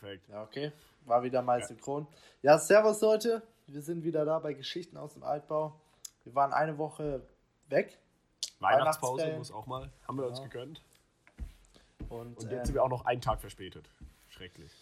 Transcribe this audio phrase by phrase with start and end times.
[0.00, 0.28] Perfekt.
[0.28, 0.72] Ja, okay.
[1.04, 2.06] War wieder mal synchron.
[2.42, 3.42] Ja, servus Leute.
[3.66, 5.78] Wir sind wieder da bei Geschichten aus dem Altbau.
[6.24, 7.22] Wir waren eine Woche
[7.68, 7.98] weg.
[8.60, 9.90] Weihnachtspause muss auch mal.
[10.06, 10.44] Haben wir uns Ja.
[10.44, 10.82] gegönnt.
[12.08, 13.88] Und, Und ähm, jetzt sind wir auch noch einen Tag verspätet.
[14.28, 14.72] Schrecklich.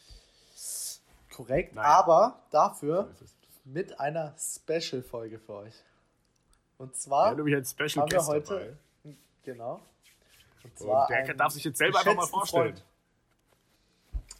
[1.34, 1.74] korrekt.
[1.74, 1.88] Naja.
[1.88, 3.34] Aber So dafür es.
[3.64, 5.74] mit einer Special-Folge für euch.
[6.78, 8.76] Und zwar nämlich einen Special haben wir heute.
[9.04, 9.16] dabei.
[9.44, 9.80] Genau.
[10.64, 12.74] Und Und der einen darf sich jetzt selber einfach mal vorstellen.
[12.76, 12.84] Freund.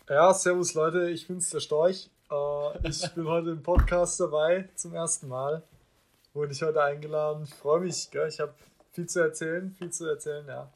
[0.09, 2.10] Ja, servus Leute, ich bin's der Storch.
[2.30, 5.62] Äh, ich bin heute im Podcast dabei zum ersten Mal.
[6.33, 7.45] Wurde ich heute eingeladen.
[7.45, 8.28] Ich freue mich, gell?
[8.28, 8.55] ich habe
[8.92, 10.73] viel zu erzählen, viel zu erzählen, ja.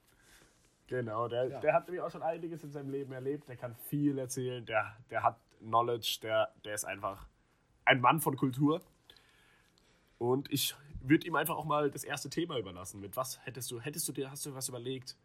[0.89, 1.61] Genau, der, Ja.
[1.61, 3.49] der hat nämlich auch schon einiges in seinem Leben erlebt.
[3.49, 4.65] Der kann viel erzählen.
[4.67, 6.19] Der, der hat Knowledge.
[6.23, 7.27] Der, der ist einfach
[7.85, 8.83] ein Mann von Kultur.
[10.19, 13.01] Und ich würde ihm einfach auch mal das erste Thema überlassen.
[13.01, 15.17] Mit was hättest du, hättest du dir, hast du was überlegt?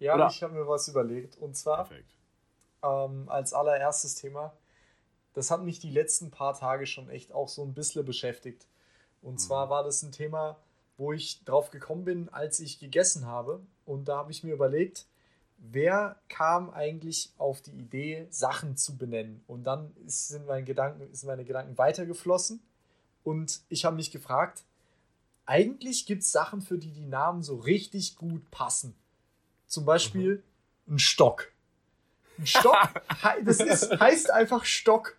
[0.00, 1.36] Ja, Oder- ich habe mir was überlegt.
[1.36, 2.10] Und zwar Perfekt.
[2.82, 4.52] Ähm, als allererstes Thema,
[5.34, 8.66] das hat mich die letzten paar Tage schon echt auch so ein bisschen beschäftigt.
[9.22, 10.58] Und zwar war das ein Thema,
[10.96, 13.60] wo ich drauf gekommen bin, als ich gegessen habe.
[13.84, 15.06] Und da habe ich mir überlegt,
[15.58, 19.42] wer kam eigentlich auf die Idee, Sachen zu benennen?
[19.46, 22.60] Und dann sind, meine Gedanken, sind meine Gedanken weitergeflossen.
[23.22, 24.64] Und ich habe mich gefragt,
[25.46, 28.94] eigentlich gibt es Sachen, für die die Namen so richtig gut passen.
[29.66, 30.42] Zum Beispiel
[30.88, 31.51] ein Stock.
[32.46, 32.76] Stock,
[33.44, 35.16] das ist, heißt einfach Stock.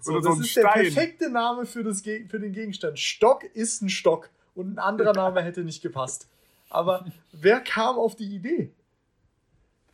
[0.00, 0.82] So, Oder so das ist der Stein.
[0.92, 2.98] perfekte Name für, das, für den Gegenstand.
[2.98, 4.30] Stock ist ein Stock.
[4.54, 6.28] Und ein anderer Name hätte nicht gepasst.
[6.70, 8.72] Aber wer kam auf die Idee?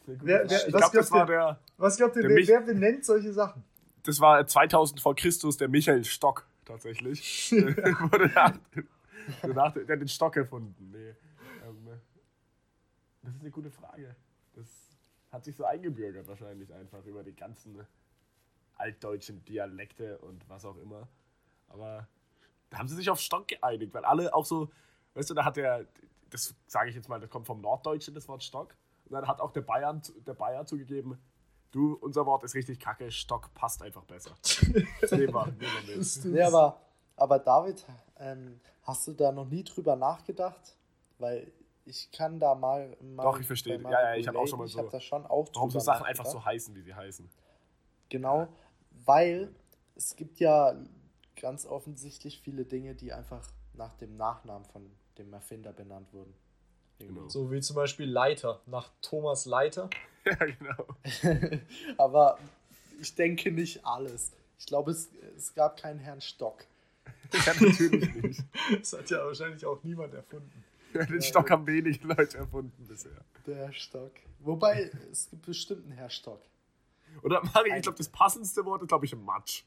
[0.07, 3.33] Wer- wer- ich glaube, das war der, Was glaubt ihr, Der wer, wer benennt solche
[3.33, 3.63] Sachen?
[4.05, 7.53] das war 2000 vor Christus der Michael Stock tatsächlich.
[8.35, 8.55] Nach,
[9.43, 10.75] danach, der hat den Stock erfunden.
[10.91, 11.11] Nee.
[11.67, 11.89] Ähm,
[13.23, 14.17] das ist eine gute Frage.
[14.55, 14.65] Das
[15.31, 17.87] hat sich so eingebürgert wahrscheinlich einfach über die ganzen
[18.77, 21.09] altdeutschen Dialekte und was auch immer.
[21.69, 22.09] Aber
[22.71, 24.71] da haben sie sich auf Stock geeinigt, weil alle auch so,
[25.15, 25.87] weißt du, da hat der,
[26.31, 28.75] das sage ich jetzt mal, das kommt vom Norddeutschen, das Wort Stock.
[29.07, 31.19] Und dann hat auch der Bayern, der Bayer zugegeben,
[31.71, 34.33] du, unser Wort ist richtig kacke, Stock passt einfach besser.
[34.43, 34.83] Das nehmen
[35.33, 36.25] wir, nehmen wir mit.
[36.25, 36.81] Nee, aber,
[37.17, 37.85] aber David,
[38.19, 40.77] ähm, hast du da noch nie drüber nachgedacht?
[41.19, 41.51] Weil
[41.89, 42.97] ich kann da mal.
[43.01, 43.81] mal Doch, ich verstehe.
[43.83, 45.81] Ja, ja, ich hab auch schon mal Ich so- habe da schon auch Warum so
[45.81, 47.29] Sachen einfach so heißen, wie sie heißen.
[48.11, 48.49] Genau,
[49.05, 49.55] weil
[49.95, 50.75] es gibt ja
[51.41, 56.35] ganz offensichtlich viele Dinge, die einfach nach dem Nachnamen von dem Erfinder benannt wurden.
[56.99, 57.29] Genau.
[57.29, 59.89] So wie zum Beispiel Leiter, nach Thomas Leiter.
[60.25, 60.85] Ja, genau.
[61.97, 62.39] Aber
[63.01, 64.33] ich denke nicht alles.
[64.59, 66.65] Ich glaube, es, es gab keinen Herrn Stock.
[67.33, 68.43] Ja, natürlich nicht.
[68.79, 70.65] Das hat ja wahrscheinlich auch niemand erfunden.
[70.95, 73.13] Den Stock haben wenige Leute erfunden bisher.
[73.47, 74.13] Der Stock.
[74.41, 76.41] Wobei, es gibt bestimmt einen Herr Stock.
[77.23, 79.63] Oder Mari, ich glaube, das passendste Wort ist, glaube ich, Matsch.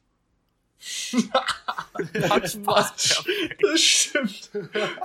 [2.29, 3.23] Matsch, Matsch.
[3.61, 4.49] Das stimmt.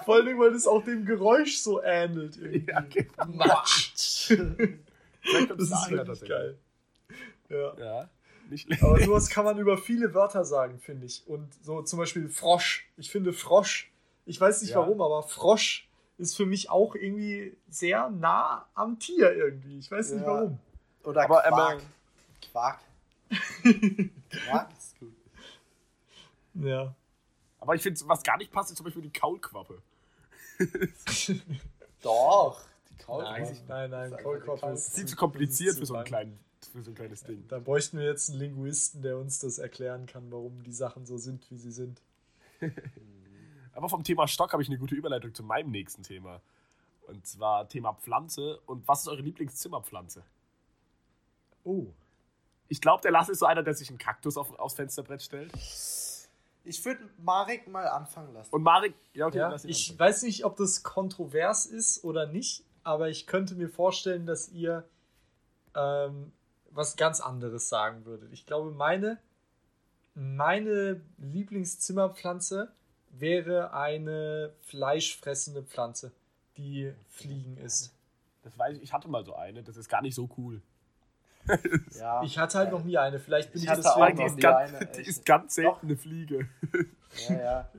[0.04, 2.36] Vor allem, weil das auch dem Geräusch so ähnelt.
[2.36, 2.70] Irgendwie.
[2.70, 3.26] Ja, genau.
[3.26, 3.90] Matsch.
[4.30, 6.58] Das ist wirklich geil.
[7.48, 7.76] Ja.
[7.78, 8.10] Ja,
[8.48, 8.82] nicht schlecht.
[8.82, 11.26] Aber sowas kann man über viele Wörter sagen, finde ich.
[11.26, 12.88] Und so zum Beispiel Frosch.
[12.96, 13.92] Ich finde Frosch,
[14.24, 14.78] ich weiß nicht Ja.
[14.78, 15.85] warum, aber Frosch
[16.18, 19.78] ist für mich auch irgendwie sehr nah am Tier irgendwie.
[19.78, 20.26] Ich weiß nicht Ja.
[20.28, 20.58] warum.
[21.04, 21.82] Oder Aber, Quark.
[22.50, 22.80] Quark.
[24.30, 25.12] Quark ist gut.
[26.54, 26.94] Ja.
[27.60, 29.82] Aber ich finde, was gar nicht passt, ist zum Beispiel die Kaulquappe.
[32.02, 32.60] Doch.
[32.90, 34.94] Die Kaul Nein, nein, nein, Das ist Kaulquappe ist.
[34.94, 36.38] Sieht zu kompliziert zu für so, ein klein,
[36.72, 37.46] für so ein kleines Ding.
[37.48, 41.18] Da bräuchten wir jetzt einen Linguisten, der uns das erklären kann, warum die Sachen so
[41.18, 42.00] sind, wie sie sind.
[43.76, 46.40] Aber vom Thema Stock habe ich eine gute Überleitung zu meinem nächsten Thema.
[47.06, 48.58] Und zwar Thema Pflanze.
[48.66, 50.24] Und was ist eure Lieblingszimmerpflanze?
[51.62, 51.86] Oh.
[52.68, 55.52] Ich glaube, der Lasse ist so einer, der sich einen Kaktus auf, aufs Fensterbrett stellt.
[56.64, 58.52] Ich würde Marek mal anfangen lassen.
[58.52, 59.98] Und Marek, ja, okay, Ja, lass ich anfangen.
[60.00, 64.84] weiß nicht, ob das kontrovers ist oder nicht, aber ich könnte mir vorstellen, dass ihr
[65.76, 66.32] ähm,
[66.70, 68.32] was ganz anderes sagen würdet.
[68.32, 69.18] Ich glaube, meine,
[70.14, 72.72] meine Lieblingszimmerpflanze
[73.20, 76.12] wäre eine fleischfressende Pflanze,
[76.56, 77.92] die Fliegen ist.
[78.42, 80.60] Das weiß ich, ich hatte mal so eine, das ist gar nicht so cool.
[81.98, 82.22] Ja.
[82.24, 84.40] Ich hatte halt noch nie eine, vielleicht bin Ich ich, deswegen auch die ist, nie
[84.42, 86.48] ganz, eine, die ist ganz selten eine Fliege.
[87.28, 87.70] Ja, ja.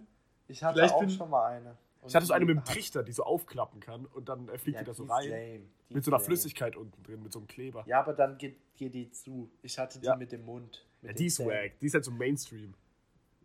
[0.48, 1.78] Ich hatte Vielleicht auch bin- schon mal eine.
[2.02, 4.48] Und Ich hatte so eine mit dem hat- Trichter, die so aufklappen kann und dann
[4.48, 5.30] äh, fliegt Ja, die da so rein.
[5.30, 5.60] lame.
[5.90, 6.26] Mit so einer lame.
[6.26, 7.84] Flüssigkeit unten drin, mit so einem Kleber.
[7.88, 9.50] Ja, aber dann geht, geht die zu.
[9.62, 10.16] Ich hatte die Ja.
[10.16, 10.86] mit dem Mund.
[11.02, 11.78] Mit Ja, die ist wack.
[11.82, 12.74] Die ist halt so Mainstream.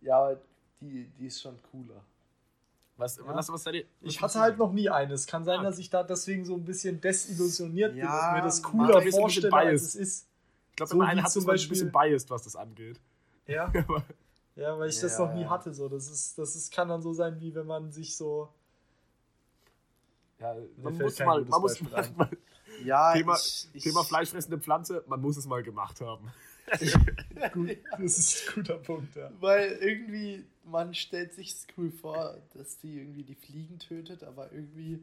[0.03, 0.41] Ja, aber
[0.89, 2.03] die, die ist schon cooler.
[2.97, 3.85] Was, was, was seid ihr?
[4.03, 5.15] Ich hatte halt noch nie eine.
[5.15, 5.63] Es kann sein, Ah.
[5.63, 9.01] dass ich da deswegen so ein bisschen desillusioniert bin Ja, und mir das Mann, cooler
[9.01, 10.27] bisschen vorstelle, als es ist.
[10.71, 13.01] Ich glaube, So immer einer hat zum Beispiel ein bisschen biased, was das angeht.
[13.47, 13.73] Ja.
[14.55, 15.49] Ja, weil ich das Ja, noch nie ja.
[15.49, 15.73] hatte.
[15.73, 15.89] So.
[15.89, 18.51] Das, ist, das ist, kann dann so sein, wie wenn man sich so.
[20.39, 22.29] ja, man muss mal, man muss mal, mal
[22.85, 26.31] Ja, Thema, ich, ich, Thema fleischfressende Pflanze, man muss es mal gemacht haben.
[27.53, 29.31] Gut, das ist ein guter Punkt, ja.
[29.41, 35.01] Weil irgendwie, man stellt sich cool vor, dass die irgendwie die Fliegen tötet, aber irgendwie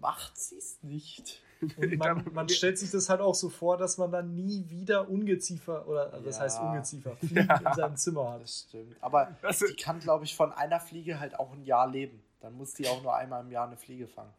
[0.00, 1.40] macht sie es nicht.
[1.76, 5.08] Und man, man stellt sich das halt auch so vor, dass man dann nie wieder
[5.08, 6.42] Ungeziefer, oder das Ja.
[6.42, 8.42] heißt Ungeziefer, Fliegen in seinem Zimmer hat.
[8.42, 8.96] Das stimmt.
[9.00, 12.22] Aber Das die kann, glaube ich, von einer Fliege halt auch ein Jahr leben.
[12.40, 14.32] Dann muss die auch nur einmal im Jahr eine Fliege fangen.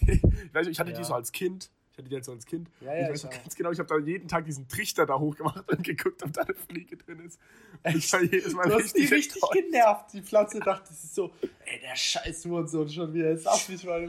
[0.06, 0.98] Ich, weiß, ich hatte Ja.
[0.98, 1.70] die so als Kind.
[1.96, 2.68] Ich hatte die halt so als Kind.
[2.82, 3.42] Ja, ja, ich weiß ich noch auch.
[3.42, 6.42] ganz genau, ich habe da jeden Tag diesen Trichter da hochgemacht und geguckt, ob da
[6.42, 7.40] eine Fliege drin ist.
[7.84, 9.64] Und ich war jedes Mal Du hast die richtig richtig enttäuscht.
[9.64, 10.12] genervt.
[10.12, 11.32] Die Pflanze dachte sich so,
[11.64, 13.30] ey, der scheiß Hurensohn schon wieder.
[13.30, 14.06] Jetzt lass mich mal.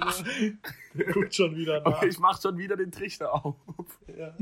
[1.14, 1.86] guckt schon wieder nach.
[1.86, 3.56] Aber ich mach schon wieder den Trichter auf.
[4.18, 4.36] Ja.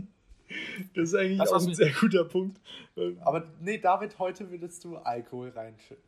[0.95, 2.59] Das ist eigentlich Das, auch ein sehr guter Punkt.
[3.21, 6.03] Aber nee, David, heute würdest du Alkohol reinschütten.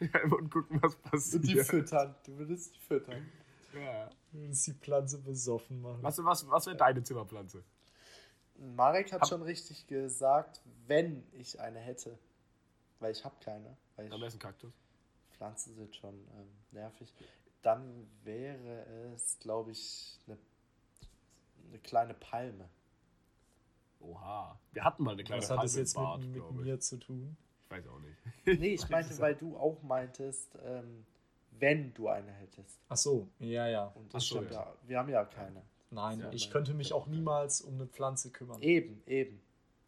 [0.30, 1.66] und gucken, was Und die passiert.
[1.68, 2.14] füttern.
[2.26, 3.26] Du würdest die füttern.
[3.74, 4.10] Ja.
[4.32, 6.02] Du musst die Pflanze besoffen machen.
[6.02, 7.62] Was, was, was wäre deine Zimmerpflanze?
[8.56, 12.18] Marek hat Hab- schon richtig gesagt, wenn ich eine hätte.
[12.98, 13.76] Weil ich habe keine.
[13.96, 14.72] Weil ich Am besten Kaktus.
[15.30, 17.14] Pflanzen sind schon ähm, nervig.
[17.62, 18.84] Dann wäre
[19.14, 20.36] es, glaube ich, eine,
[21.68, 22.68] eine kleine Palme.
[24.00, 24.58] Oha.
[24.72, 26.58] Wir hatten mal eine kleine Was hat das Palme im jetzt Bad, mit, mit glaube
[26.60, 26.64] ich.
[26.66, 27.36] mir zu tun?
[27.64, 28.60] Ich weiß auch nicht.
[28.60, 31.06] Nee, ich meinte, weil du auch meintest, ähm,
[31.60, 32.80] wenn du eine hättest.
[32.88, 33.86] Ach so, ja, ja.
[33.88, 34.74] Und so, hab ja.
[34.86, 35.62] wir haben ja keine.
[35.90, 36.52] Nein, Ja, ich nein.
[36.52, 38.60] könnte mich auch niemals um eine Pflanze kümmern.
[38.62, 39.40] Eben, eben.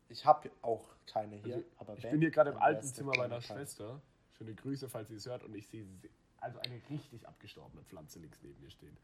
[0.08, 1.56] Ich habe auch keine hier.
[1.56, 3.40] Also, aber Ich wenn, bin hier gerade im alten Zimmer meiner.
[3.40, 4.00] Schwester.
[4.32, 5.44] Schöne Grüße, falls sie es hört.
[5.44, 6.08] Und ich sehe se-
[6.38, 8.96] also eine richtig abgestorbene Pflanze links neben mir stehen.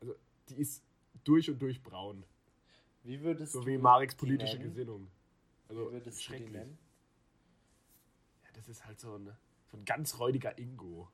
[0.00, 0.14] Also
[0.48, 0.82] die ist
[1.24, 2.24] durch und durch braun.
[3.04, 4.68] Wie würdest So du wie Mareks politische nennen?
[4.70, 5.06] Gesinnung.
[5.06, 6.50] Wie Also würdest du die schrecklich.
[6.50, 6.76] nennen?
[8.44, 9.30] Ja, das ist halt so ein,
[9.70, 11.08] so ein ganz räudiger Ingo.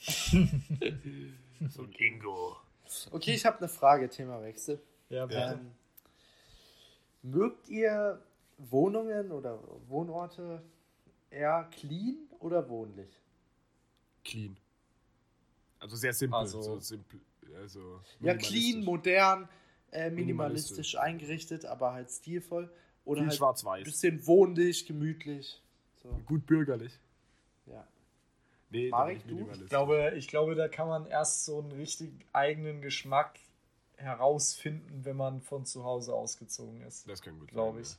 [1.68, 2.56] so ein Ingo.
[3.10, 4.80] Okay, ich habe eine Frage, Themawechsel.
[5.10, 5.58] Ja, bitte.
[5.60, 5.70] Ähm,
[7.22, 8.22] mögt ihr
[8.58, 9.58] Wohnungen oder
[9.88, 10.62] Wohnorte
[11.30, 13.10] eher clean oder wohnlich?
[14.24, 14.56] Clean.
[15.80, 16.38] Also sehr simpel.
[16.38, 17.20] Also- so simpel
[17.62, 19.48] also Ja, clean, modern,
[19.90, 20.96] äh, minimalistisch Minimalistisch.
[20.98, 22.70] eingerichtet, aber halt stilvoll.
[23.04, 23.84] Oder Viel halt ein schwarz-weiß.
[23.84, 25.60] bisschen wohnlich, gemütlich.
[26.02, 26.92] So, Gut bürgerlich.
[27.66, 27.86] ja.
[28.70, 29.48] Nee, Marek, du?
[29.50, 33.38] Ich glaube, ich glaube, da kann man erst so einen richtig eigenen Geschmack
[33.96, 37.08] herausfinden, wenn man von zu Hause ausgezogen ist.
[37.08, 37.98] das kann gut glaube sein,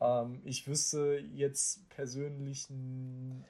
[0.00, 2.66] Ähm, ich wüsste jetzt persönlich,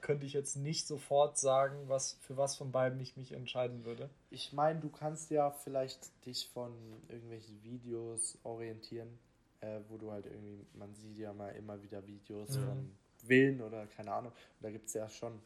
[0.01, 4.09] könnte ich jetzt nicht sofort sagen, was für was von beiden ich mich entscheiden würde.
[4.29, 6.71] Ich meine, du kannst ja vielleicht dich von
[7.09, 9.17] irgendwelchen Videos orientieren,
[9.61, 12.63] äh, wo du halt irgendwie, man sieht ja mal immer wieder Videos Mhm.
[12.63, 12.95] von
[13.25, 14.31] Villen oder keine Ahnung.
[14.31, 15.39] Und da gibt es ja schon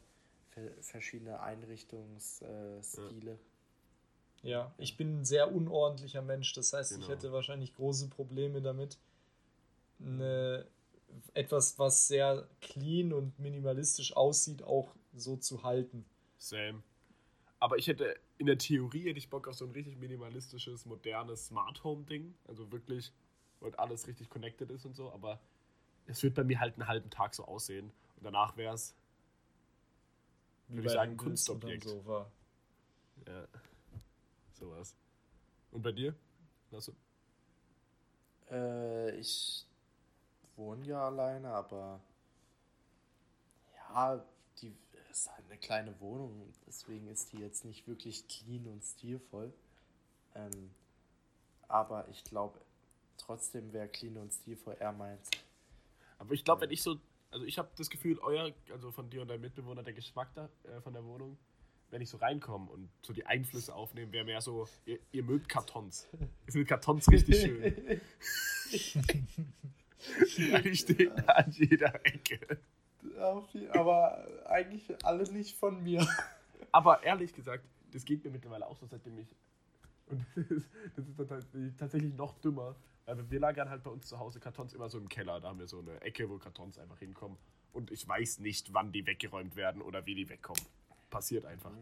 [0.80, 2.78] verschiedene Einrichtungsstile.
[2.78, 3.38] Äh, Stile.
[4.42, 7.10] Ja, ich bin ein sehr unordentlicher Mensch, das heißt, ich Genau.
[7.10, 8.98] hätte wahrscheinlich große Probleme damit,
[10.00, 10.66] eine,
[11.34, 16.04] etwas, was sehr clean und minimalistisch aussieht, auch so zu halten.
[16.38, 16.82] Same.
[17.58, 21.46] Aber ich hätte, in der Theorie hätte ich Bock auf so ein richtig minimalistisches, modernes
[21.48, 22.34] Smart Home Ding.
[22.48, 23.12] Also wirklich,
[23.58, 25.12] wo halt alles richtig connected ist und so.
[25.12, 25.38] Aber
[26.06, 27.92] es wird bei mir halt einen halben Tag so aussehen.
[28.16, 28.94] Und danach wäre es,
[30.70, 31.88] Würde ich sagen, Kunstobjekt.
[31.88, 32.30] Sofa.
[33.26, 33.46] ja,
[34.52, 34.94] sowas.
[35.72, 36.14] Und bei dir?
[38.50, 39.66] Äh, ich
[40.56, 42.00] wohne ja alleine, aber
[43.76, 44.24] ja,
[44.60, 44.72] die
[45.10, 49.52] ist halt eine kleine Wohnung, deswegen ist die jetzt nicht wirklich clean und stilvoll.
[50.34, 50.70] Ähm,
[51.66, 52.60] aber ich glaube,
[53.16, 55.28] trotzdem wäre clean und stilvoll eher meins.
[56.18, 56.98] Aber ich glaube, wenn ich so,
[57.30, 60.48] also ich habe das Gefühl, euer, also von dir und deinem Mitbewohner, der Geschmack da,
[60.64, 61.38] äh, von der Wohnung,
[61.90, 65.48] wenn ich so reinkomme und so die Einflüsse aufnehme, wäre mehr so, ihr, ihr mögt
[65.48, 66.08] Kartons.
[66.46, 68.00] Ihr findet Kartons richtig schön.
[70.64, 72.58] Die stehen da an jeder Ecke.
[73.72, 76.06] Aber eigentlich alle nicht von mir.
[76.72, 79.28] Aber ehrlich gesagt, das geht mir mittlerweile auch so, seitdem ich.
[80.10, 82.76] Und das ist, das ist tatsächlich- tatsächlich noch dümmer.
[83.06, 85.40] Weil wir lagern halt bei uns zu Hause Kartons immer so im Keller.
[85.40, 87.36] Da haben wir so eine Ecke, wo Kartons einfach hinkommen.
[87.72, 90.62] Und ich weiß nicht, wann die weggeräumt werden oder wie die wegkommen.
[91.08, 91.72] Passiert einfach.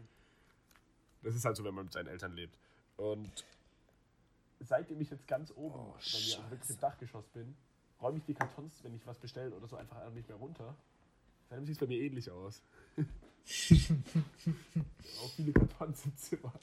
[1.21, 2.57] Das ist halt so, wenn man mit seinen Eltern lebt.
[2.97, 3.45] Und
[4.59, 7.55] seitdem ich jetzt ganz oben Oh, bei mir also wirklich im Dachgeschoss bin,
[8.01, 10.75] räume ich die Kartons, wenn ich was bestelle oder so, einfach nicht mehr runter.
[11.49, 12.61] Seitdem sieht es bei mir ähnlich aus.
[15.23, 16.53] Auch viele Kartons im Zimmer.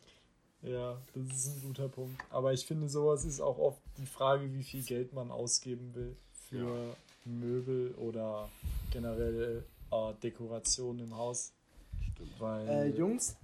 [0.63, 2.21] Ja, das ist ein guter Punkt.
[2.31, 6.17] Aber ich finde, sowas ist auch oft die Frage, wie viel Geld man ausgeben will
[6.49, 8.49] für Möbel oder
[8.91, 11.53] generell äh, Dekoration im Haus.
[12.13, 12.41] Stimmt.
[12.41, 13.37] Weil, Äh, Jungs,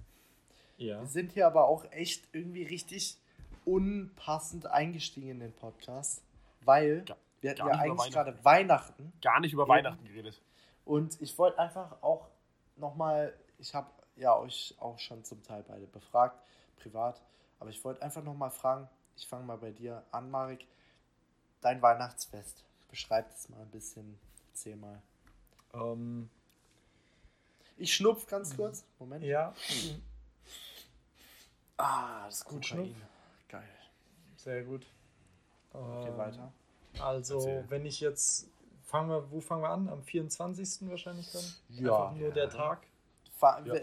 [0.77, 0.99] ja.
[0.99, 3.17] wir sind hier aber auch echt irgendwie richtig
[3.65, 6.21] unpassend eingestiegen in den Podcast,
[6.61, 9.69] weil Ga- wir hatten gar ja eigentlich gerade Weihnachten Gar nicht über Eben.
[9.69, 10.41] Weihnachten geredet.
[10.85, 12.27] und ich wollte einfach auch
[12.75, 16.39] nochmal, ich habe ja euch auch schon zum Teil beide befragt,
[16.77, 17.21] privat,
[17.59, 20.65] aber ich wollte einfach nochmal fragen, ich fange mal bei dir an, Marek,
[21.61, 24.17] dein Weihnachtsfest, beschreib das mal ein bisschen,
[24.51, 25.01] erzähl mal.
[25.73, 26.29] Ähm,
[27.77, 29.23] Ich schnupf ganz kurz, Moment.
[29.23, 29.53] ja,
[31.77, 32.65] Ah, das ist Gut.
[32.65, 32.95] Schnupf.
[33.49, 33.67] Geil.
[34.37, 34.85] sehr gut.
[35.73, 36.53] Okay, Ähm, weiter.
[36.99, 37.65] Also, Erzähl.
[37.69, 38.47] wenn ich jetzt.
[38.85, 39.89] Fangen wir, wo fangen wir an?
[39.89, 40.87] Am 24.
[40.87, 41.43] wahrscheinlich dann?
[41.69, 41.95] Ja.
[42.09, 42.33] Einfach nur Ja.
[42.35, 42.85] der Tag.
[43.37, 43.73] Fa Ja.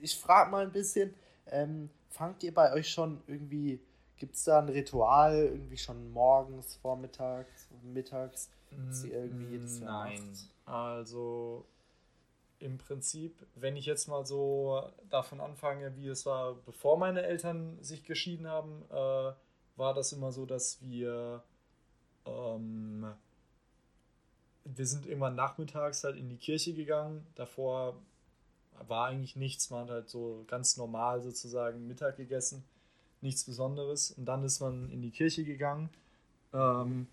[0.00, 1.12] Ich frage mal ein bisschen,
[1.46, 3.80] ähm, fangt ihr bei euch schon irgendwie,
[4.16, 8.50] gibt es da ein Ritual, irgendwie schon morgens, vormittags, mittags?
[8.88, 10.20] dass ihr irgendwie jedes Jahr Nein.
[10.28, 10.74] macht?
[10.74, 11.64] Also
[12.58, 17.82] im Prinzip, wenn ich jetzt mal so davon anfange, wie es war, bevor meine Eltern
[17.82, 19.32] sich geschieden haben, äh,
[19.76, 21.42] war das immer so, dass wir
[22.26, 23.06] ähm,
[24.64, 27.26] wir sind immer nachmittags halt in die Kirche gegangen.
[27.34, 27.96] Davor
[28.88, 29.70] war eigentlich nichts.
[29.70, 32.64] Man hat halt so ganz normal sozusagen Mittag gegessen.
[33.20, 34.12] Nichts Besonderes.
[34.12, 35.90] Und dann ist man in die Kirche gegangen.
[36.52, 37.06] Ähm,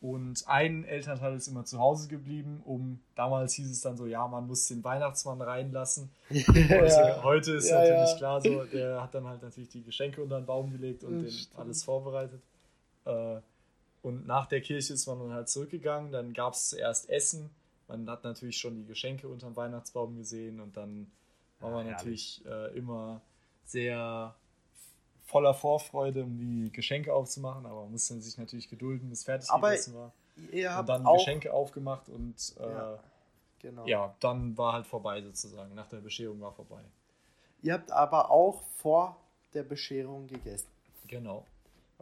[0.00, 4.26] und ein Elternteil ist immer zu Hause geblieben, um damals hieß es dann so, ja,
[4.26, 6.10] man muss den Weihnachtsmann reinlassen.
[6.28, 8.16] Heute, heute ist Ja, natürlich ja.
[8.16, 11.24] klar so, der hat dann halt natürlich die Geschenke unter den Baum gelegt und
[11.56, 12.42] alles vorbereitet.
[13.04, 13.36] Äh,
[14.02, 16.10] und nach der Kirche ist man dann halt zurückgegangen.
[16.10, 17.50] Dann gab es zuerst Essen.
[17.88, 21.10] Man hat natürlich schon die Geschenke unter dem Weihnachtsbaum gesehen und dann
[21.60, 23.20] war Ja, man natürlich äh, immer
[23.64, 24.34] sehr
[25.26, 29.70] voller Vorfreude, um die Geschenke aufzumachen, aber man musste sich natürlich gedulden, bis fertig Aber
[29.70, 30.12] gegessen war.
[30.50, 32.98] Ihr Und dann Geschenke aufgemacht und äh, Ja, ja.
[33.58, 33.86] genau.
[34.20, 35.74] dann war halt vorbei sozusagen.
[35.74, 36.82] Nach der Bescherung war vorbei.
[37.62, 39.16] Ihr habt aber auch vor
[39.54, 40.68] der Bescherung gegessen.
[41.06, 41.46] Genau.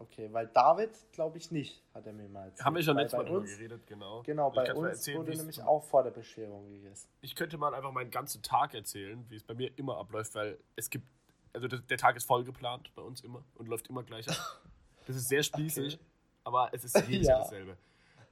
[0.01, 2.65] Okay, weil David, glaube ich nicht, hat er mir mal erzählt.
[2.65, 4.23] Haben wir schon letztes Mal drüber uns, geredet, genau.
[4.23, 7.07] Genau, bei uns erzählen, wurde nämlich auch vor der Bescherung gegessen.
[7.21, 10.59] Ich könnte mal einfach meinen ganzen Tag erzählen, wie es bei mir immer abläuft, weil
[10.75, 11.07] es gibt,
[11.53, 14.37] also der, Tag ist voll geplant bei uns immer und läuft immer gleich ab.
[15.07, 16.05] Das ist sehr spießig, Okay.
[16.45, 17.33] aber es ist jedes Ja.
[17.35, 17.77] Jahr dasselbe.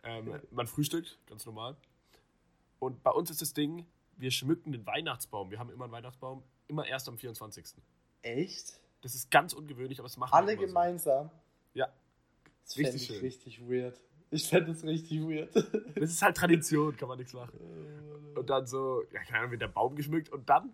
[0.04, 1.76] Ähm, man frühstückt, ganz normal.
[2.78, 3.84] Und bei uns ist das Ding,
[4.16, 5.50] wir schmücken den Weihnachtsbaum.
[5.50, 7.82] Wir haben immer einen Weihnachtsbaum, immer erst am 24.
[8.22, 8.80] Echt?
[9.02, 11.28] Das ist ganz ungewöhnlich, aber es machen Alle wir gemeinsam?
[11.28, 11.32] So.
[11.74, 11.88] Ja,
[12.64, 13.24] Das fände Richtig ich schön.
[13.24, 14.00] richtig weird.
[14.30, 15.54] Ich fände es richtig weird.
[15.94, 17.58] das ist halt Tradition, kann man nichts machen.
[18.36, 20.72] Und dann so, ja, keine Ahnung, wird der Baum geschmückt und dann,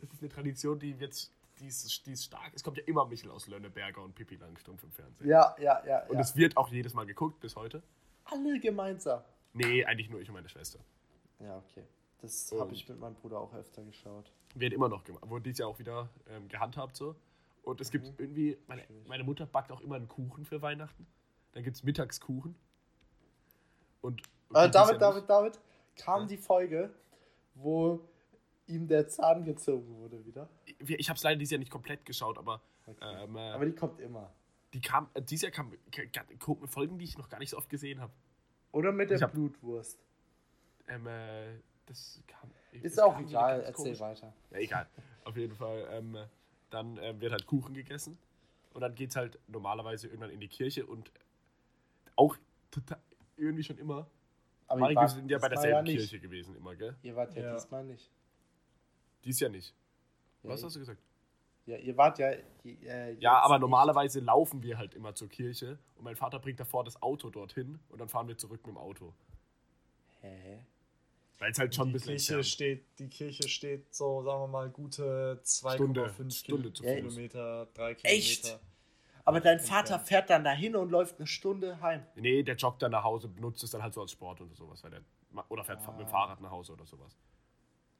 [0.00, 2.52] das ist eine Tradition, die jetzt, die ist, die ist stark.
[2.54, 5.28] Es kommt ja immer Michel aus Lönneberger und Pippi Langstrumpf im Fernsehen.
[5.28, 6.06] ja, ja, ja.
[6.06, 6.20] Und ja.
[6.20, 7.82] es wird auch jedes Mal geguckt bis heute.
[8.24, 9.22] Alle gemeinsam.
[9.52, 10.78] Nee, eigentlich nur ich und meine Schwester.
[11.40, 11.82] Ja, okay.
[12.20, 14.30] Das habe ich mit meinem Bruder auch öfter geschaut.
[14.54, 15.28] Wird immer noch gemacht.
[15.28, 17.16] Wurde dieses Jahr auch wieder ähm, gehandhabt so.
[17.62, 18.14] Und es gibt Mhm.
[18.18, 21.06] irgendwie, meine, meine Mutter backt auch immer einen Kuchen für Weihnachten.
[21.52, 22.54] Dann gibt es Mittagskuchen.
[24.00, 24.20] Und,
[24.54, 25.60] Äh, David, David, David,
[25.96, 26.26] kam Ja.
[26.26, 26.92] die Folge,
[27.54, 28.00] wo
[28.66, 30.48] ihm der Zahn gezogen wurde wieder.
[30.80, 31.00] nicht.
[31.00, 33.24] Ich habe es leider dieses Jahr nicht komplett geschaut, aber Okay.
[33.24, 34.32] ähm, äh, Aber die kommt immer.
[34.74, 37.56] die kam, äh, dieses Jahr kam k- k- Folgen, die ich noch gar nicht so
[37.58, 38.12] oft gesehen habe.
[38.72, 39.98] Oder mit der Ich hab- Blutwurst.
[40.88, 42.50] Ähm, äh, das kam.
[42.72, 44.00] Ist auch egal, erzähl komisch.
[44.00, 44.32] weiter.
[44.50, 44.88] Ja, egal.
[45.24, 45.86] Auf jeden Fall.
[45.90, 46.16] Ähm,
[46.72, 48.18] dann ähm, wird halt Kuchen gegessen.
[48.72, 51.10] Und dann geht es halt normalerweise irgendwann in die Kirche und
[52.16, 52.36] auch
[52.70, 52.98] total,
[53.36, 54.06] irgendwie schon immer.
[54.66, 55.96] Aber wart sind ja bei derselben nicht.
[55.98, 56.96] Kirche gewesen, immer, gell?
[57.02, 57.54] Ihr wart ja, Ja.
[57.54, 58.10] diesmal nicht.
[59.24, 59.74] Dies ja nicht.
[60.42, 61.02] Ja, Was hast du gesagt?
[61.66, 62.32] Ja, ihr wart ja.
[62.64, 63.60] Die, äh, Ja, aber nicht.
[63.60, 67.78] normalerweise laufen wir halt immer zur Kirche und mein Vater bringt davor das Auto dorthin
[67.90, 69.12] und dann fahren wir zurück mit dem Auto.
[70.22, 70.64] Hä?
[71.38, 74.46] Weil es halt schon ein die, bisschen Kirche steht, die Kirche steht so, sagen wir
[74.48, 77.12] mal, gute Stunde, 2,5 Stunde zu Kil- Fuß.
[77.14, 78.42] Kilometer, 3 Echt?
[78.44, 78.64] Kilometer.
[79.24, 79.60] Aber dein.
[79.60, 82.04] Vater fährt dann dahin und läuft eine Stunde heim.
[82.16, 84.82] Nee, der joggt dann nach Hause, benutzt es dann halt so als Sport oder sowas.
[84.84, 85.02] Weil der,
[85.48, 85.90] oder fährt Ah.
[85.92, 87.16] mit dem Fahrrad nach Hause oder sowas.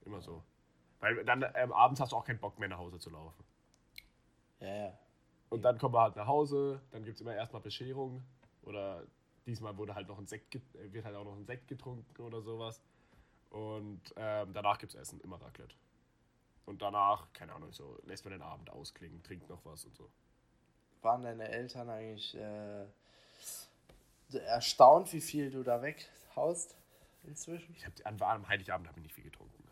[0.05, 0.43] Immer so.
[1.01, 3.45] Weil dann ähm, abends hast du auch keinen Bock mehr nach Hause zu laufen.
[4.61, 4.99] Ja, ja.
[5.49, 8.23] Und dann kommen wir halt nach Hause, dann gibt es immer erstmal Bescherung.
[8.62, 9.05] Oder
[9.47, 12.41] diesmal wurde halt noch ein Sekt, äh, wird halt auch noch ein Sekt getrunken oder
[12.43, 12.81] sowas.
[13.52, 15.75] Und ähm, danach gibt es Essen, immer Raclette.
[16.64, 20.09] Und danach, keine Ahnung, so lässt man den Abend ausklingen, trinkt noch was und so.
[21.02, 22.87] Waren deine Eltern eigentlich äh,
[24.47, 26.76] erstaunt, wie viel du da weghaust
[27.25, 27.75] inzwischen?
[27.75, 29.62] Ich hab, an, am Heiligabend habe ich nicht viel getrunken.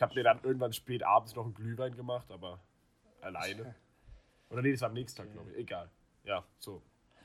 [0.00, 2.58] Ich habe mir dann irgendwann spät abends noch einen Glühwein gemacht, aber
[3.20, 3.74] alleine.
[4.48, 5.58] Oder nee, das war am nächsten Tag, glaube ich.
[5.58, 5.90] Egal.
[6.24, 6.80] Ja, so.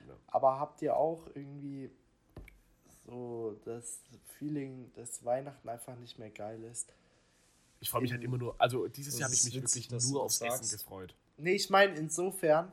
[0.06, 0.14] Ja.
[0.28, 1.90] Aber habt ihr auch irgendwie
[3.06, 4.02] so das
[4.38, 6.92] Feeling, dass Weihnachten einfach nicht mehr geil ist.
[7.80, 10.22] Ich freue mich halt immer nur, also dieses Jahr habe ich mich witzig, wirklich nur
[10.22, 10.64] das aufs sagst.
[10.64, 11.16] Essen gefreut.
[11.38, 12.72] Nee, ich meine insofern,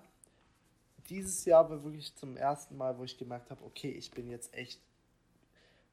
[1.08, 4.54] dieses Jahr war wirklich zum ersten Mal, wo ich gemerkt habe, okay, ich bin jetzt
[4.54, 4.80] echt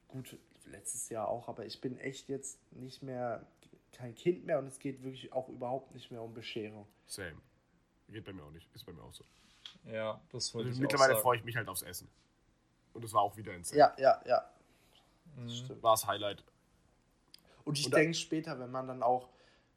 [0.08, 3.46] gut, letztes Jahr auch, aber ich bin echt jetzt nicht mehr
[3.92, 6.86] kein Kind mehr und es geht wirklich auch überhaupt nicht mehr um Bescherung.
[7.06, 7.36] Same.
[8.08, 8.68] Geht bei mir auch nicht.
[8.74, 9.24] Ist bei mir auch so.
[9.84, 12.08] Ja, das wollte Also ich mittlerweile freue ich mich halt aufs Essen.
[12.92, 13.78] Und es war auch wieder insane.
[13.78, 14.50] Ja, ja, ja.
[15.36, 15.48] Mhm.
[15.50, 15.82] Stimmt.
[15.82, 16.44] War das Highlight.
[17.64, 19.28] Und ich denke später, wenn man dann auch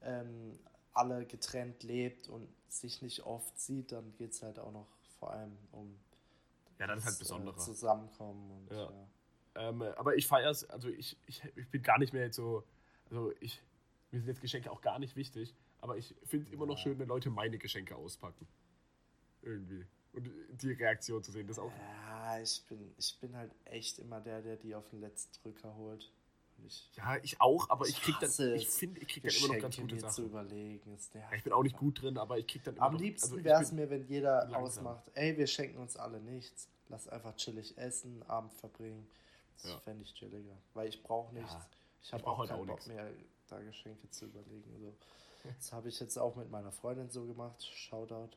[0.01, 0.59] ähm,
[0.93, 4.87] alle getrennt lebt und sich nicht oft sieht, dann geht es halt auch noch
[5.19, 5.99] vor allem um
[6.79, 7.55] Ja, dann ist halt das, besonderer.
[7.55, 8.83] Äh, Zusammenkommen und Ja.
[8.83, 9.07] ja.
[9.55, 12.63] Ähm, aber ich feiere es, also ich, ich, ich bin gar nicht mehr jetzt so,
[13.09, 13.61] also ich,
[14.09, 16.97] mir sind jetzt Geschenke auch gar nicht wichtig, aber ich finde es immer noch schön,
[16.97, 18.47] wenn Leute meine Geschenke auspacken.
[19.43, 19.85] Irgendwie.
[20.13, 21.71] Und die Reaktion zu sehen, das auch.
[21.71, 25.75] Ja, ich bin, ich bin halt echt immer der, der die auf den letzten Drücker
[25.75, 26.11] holt.
[26.65, 29.47] Ich Ja, ich auch, aber Ich ich krieg dann, ich finde, ich krieg dann immer
[29.55, 30.25] noch ganz gute mir zu Sachen.
[30.25, 30.91] überlegen.
[30.91, 32.99] Nervt Ja, ich bin auch nicht gut drin, aber ich krieg dann immer Am noch,
[33.01, 34.87] liebsten also wäre es mir, wenn jeder langsam.
[34.87, 36.67] ausmacht, ey, wir schenken uns alle nichts.
[36.89, 39.07] Lass einfach chillig essen, Abend verbringen.
[39.61, 39.79] Das Ja.
[39.79, 40.55] fände ich chilliger.
[40.73, 41.55] Weil ich brauche Ja, nichts.
[42.03, 42.87] ich habe brauch auch halt keinen auch Bock nichts.
[42.87, 43.09] mehr,
[43.47, 44.71] da Geschenke zu überlegen.
[44.75, 44.93] Also,
[45.57, 47.65] das habe ich jetzt auch mit meiner Freundin so gemacht.
[47.65, 48.29] Shoutout.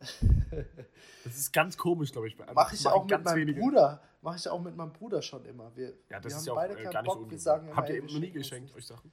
[1.24, 2.38] Das ist ganz komisch, glaube ich.
[2.54, 3.60] Mache ich auch mit meinem wenige.
[3.60, 4.00] Bruder.
[4.22, 5.70] Mache ich auch mit meinem Bruder schon immer.
[5.76, 7.18] Wir, Ja, wir haben ja beide äh, keinen Bock.
[7.18, 9.12] so wir sagen Habt ihr eben noch nie geschenkt, euch Sachen?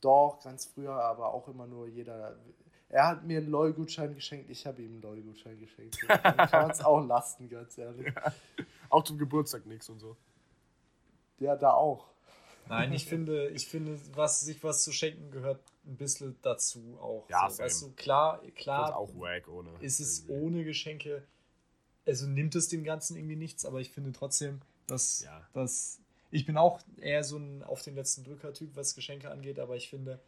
[0.00, 2.36] Doch, ganz früher, aber auch immer nur jeder.
[2.90, 5.98] Er hat mir einen LOL-Gutschein geschenkt, ich habe ihm einen LOL-Gutschein geschenkt.
[6.06, 8.12] Dann kann man es auch lasten, ganz ehrlich.
[8.90, 10.16] Auch zum Geburtstag nichts und so.
[11.38, 12.08] Ja, da auch.
[12.68, 17.28] Nein, ich finde, ich finde, was sich was zu schenken gehört ein bisschen dazu auch.
[17.30, 19.70] Ja, so, weißt du, klar, Das klar ist auch wack ohne.
[19.80, 20.32] ist es irgendwie.
[20.46, 21.22] ohne Geschenke,
[22.06, 25.46] also nimmt es dem Ganzen irgendwie nichts, aber ich finde trotzdem, dass, Ja.
[25.52, 25.98] dass
[26.30, 29.88] ich bin auch eher so ein auf den letzten Drücker-Typ, was Geschenke angeht, aber ich
[29.88, 30.20] finde,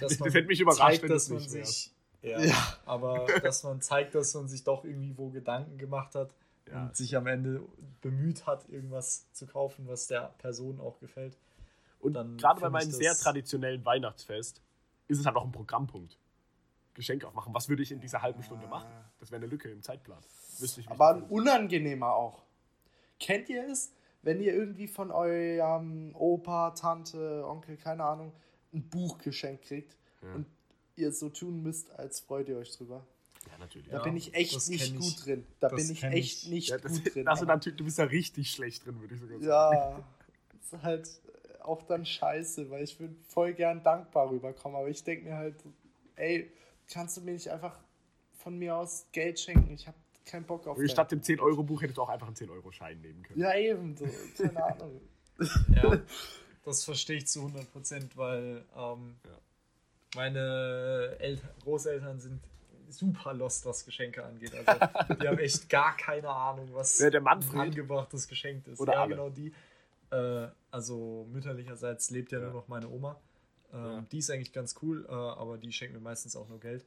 [0.12, 2.76] Das man hätte mich überrascht, zeigt, dass man sich, ja, Ja.
[2.86, 6.32] aber dass man zeigt, dass man sich doch irgendwie wo Gedanken gemacht hat
[6.70, 6.84] Ja.
[6.84, 7.62] und sich am Ende
[8.00, 11.36] bemüht hat, irgendwas zu kaufen, was der Person auch gefällt.
[12.00, 14.60] Und dann gerade bei meinem sehr traditionellen Weihnachtsfest
[15.08, 16.16] ist es halt auch ein Programmpunkt.
[16.94, 17.54] Geschenk aufmachen.
[17.54, 18.70] Was würde ich in dieser halben Stunde Ah.
[18.70, 18.90] machen?
[19.20, 20.18] Das wäre eine Lücke im Zeitplan.
[20.58, 22.42] Wüsste ich, Aber ein unangenehmer auch.
[23.18, 28.32] Kennt ihr es, wenn ihr irgendwie von eurem Opa, Tante, Onkel, keine Ahnung,
[28.72, 30.34] ein Buch geschenkt kriegt Ja.
[30.34, 30.46] und
[30.96, 33.06] ihr so tun müsst, als freut ihr euch drüber?
[33.50, 33.88] ja, natürlich.
[33.88, 34.98] Da Ja, bin ich echt nicht ich.
[34.98, 35.46] gut drin.
[35.60, 36.48] Da Das bin ich echt ich.
[36.50, 37.26] nicht Ja, das, gut drin.
[37.28, 39.76] also natürlich, du bist da richtig schlecht drin, würde ich sogar sagen.
[39.98, 40.04] Ja,
[40.76, 41.08] ist halt
[41.70, 45.56] auch dann scheiße, weil ich würde voll gern dankbar rüberkommen, aber ich denke mir halt,
[46.16, 46.50] ey,
[46.92, 47.78] kannst du mir nicht einfach
[48.38, 49.72] von mir aus Geld schenken?
[49.74, 53.00] Ich habe keinen Bock auf Und statt dem 10-Euro-Buch hättest du auch einfach einen 10-Euro-Schein
[53.00, 53.40] nehmen können.
[53.40, 54.06] Ja, eben, so,
[54.36, 55.00] keine Ahnung.
[55.74, 55.98] Ja,
[56.64, 59.38] das verstehe ich zu 100 Prozent, weil ähm, Ja.
[60.16, 62.40] meine Eltern, Großeltern sind
[62.90, 64.52] super lost, was Geschenke angeht.
[64.54, 67.58] Also die haben echt gar keine Ahnung, was Ja, der Manfred.
[67.60, 68.80] angebrachtes Geschenk ist.
[68.80, 69.14] Oder ja, alle.
[69.14, 69.52] genau die.
[70.10, 72.44] Äh, also mütterlicherseits lebt ja, Ja.
[72.46, 73.16] nur noch meine Oma.
[73.72, 74.04] Ähm, Ja.
[74.12, 76.82] Die ist eigentlich ganz cool, äh, aber die schenkt mir meistens auch nur Geld.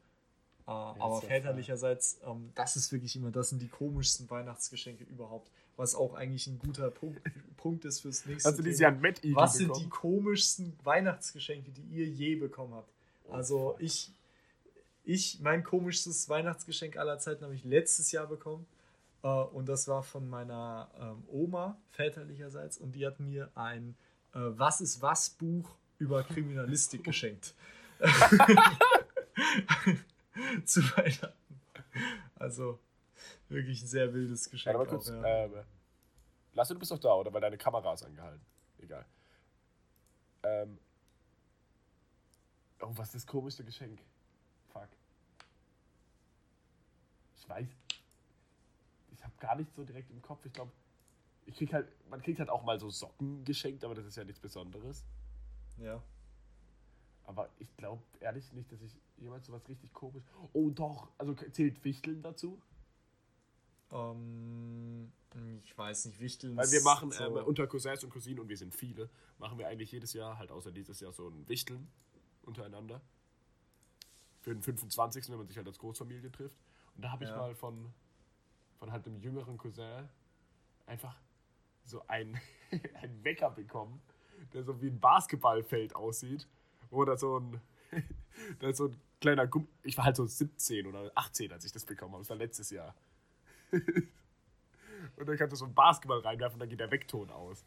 [0.65, 5.49] Äh, aber väterlicherseits, ähm, das ist wirklich immer, das sind die komischsten Weihnachtsgeschenke überhaupt.
[5.75, 7.19] Was auch eigentlich ein guter Punkt,
[7.57, 8.79] Punkt ist fürs nächste Hast du dieses.
[8.79, 9.83] Jahr ein Matt Was sind bekommen?
[9.85, 12.89] die komischsten Weihnachtsgeschenke, die ihr je bekommen habt?
[13.27, 14.11] Oh, Also ich,
[15.05, 18.65] ich, mein komischstes Weihnachtsgeschenk aller Zeiten habe ich letztes Jahr bekommen.
[19.23, 22.77] Äh, und das war von meiner ähm, Oma, väterlicherseits.
[22.77, 23.95] Und die hat mir ein
[24.33, 27.55] äh, Was ist was Buch über Kriminalistik geschenkt.
[30.65, 31.61] Zu Weihnachten.
[32.35, 32.79] Also
[33.49, 34.77] wirklich ein sehr wildes Geschenk.
[34.77, 35.09] Warte mal kurz.
[35.09, 35.45] auch, ja.
[35.45, 35.63] Ähm,
[36.53, 37.33] Lasse, du bist doch da, oder?
[37.33, 38.45] Weil deine Kamera ist angehalten.
[38.79, 39.05] Egal.
[40.43, 40.77] Ähm.
[42.81, 43.99] Oh, was ist das komischste Geschenk?
[44.71, 44.89] Fuck.
[47.37, 47.82] Ich weiß.
[49.23, 50.45] Ich habe gar nicht so direkt im Kopf.
[50.45, 50.71] Ich glaube,
[51.45, 54.25] ich krieg halt, man kriegt halt auch mal so Socken geschenkt, aber das ist ja
[54.25, 55.05] nichts Besonderes.
[55.77, 56.01] ja.
[57.25, 60.25] Aber ich glaube ehrlich nicht, dass ich jemals so was richtig komisch.
[60.51, 62.61] Oh doch, also zählt Wichteln dazu?
[63.91, 65.09] Ähm,
[65.63, 66.57] ich weiß nicht, Wichteln.
[66.57, 69.69] Weil wir machen so- ähm, unter Cousins und Cousinen, und wir sind viele, machen wir
[69.69, 71.87] eigentlich jedes Jahr, halt außer dieses Jahr, so ein Wichteln
[72.41, 72.99] untereinander.
[74.41, 76.57] Für den 25., wenn man sich halt als Großfamilie trifft.
[76.97, 77.37] Und da habe ich Ja.
[77.37, 77.93] mal von,
[78.83, 80.09] von halt einem jüngeren Cousin
[80.87, 81.15] einfach
[81.85, 82.37] so ein,
[82.95, 84.01] einen Wecker bekommen,
[84.51, 86.49] der so wie ein Basketballfeld aussieht.
[86.91, 87.61] Da so ein,
[88.59, 89.69] ist so ein kleiner Gumm.
[89.83, 92.23] Ich war halt so 17 oder 18, als ich das bekommen habe.
[92.23, 92.93] Das war letztes Jahr.
[93.71, 97.63] und dann kannst du so einen Basketball reinwerfen und dann geht der Weckton aus.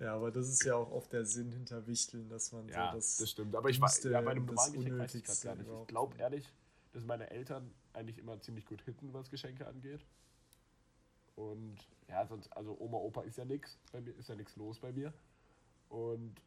[0.00, 2.96] Ja, aber das ist ja auch oft der Sinn hinter Wichteln, dass man Ja, so
[2.98, 3.30] das, das.
[3.30, 3.56] stimmt.
[3.56, 5.80] Aber ich weiß, Dümmste, ja, bei einem normalen Geschenk weiß ich gerade gar nicht.
[5.80, 6.52] Ich glaube ehrlich,
[6.94, 10.04] dass meine Eltern eigentlich immer ziemlich gut hitten, was Geschenke angeht.
[11.36, 11.76] Und
[12.08, 14.92] ja, sonst, also Oma, Opa ist ja nichts bei mir, ist ja nichts los bei
[14.92, 15.12] mir.
[15.88, 16.40] Und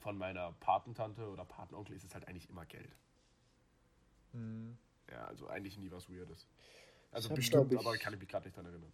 [0.00, 2.90] von meiner Patentante oder Patenonkel ist es halt eigentlich immer Geld.
[4.32, 4.78] Hm.
[5.10, 6.46] Ja, also eigentlich nie was Weirdes.
[7.12, 8.92] Also hab, bestimmt, ich- aber kann ich mich gerade nicht dran erinnern.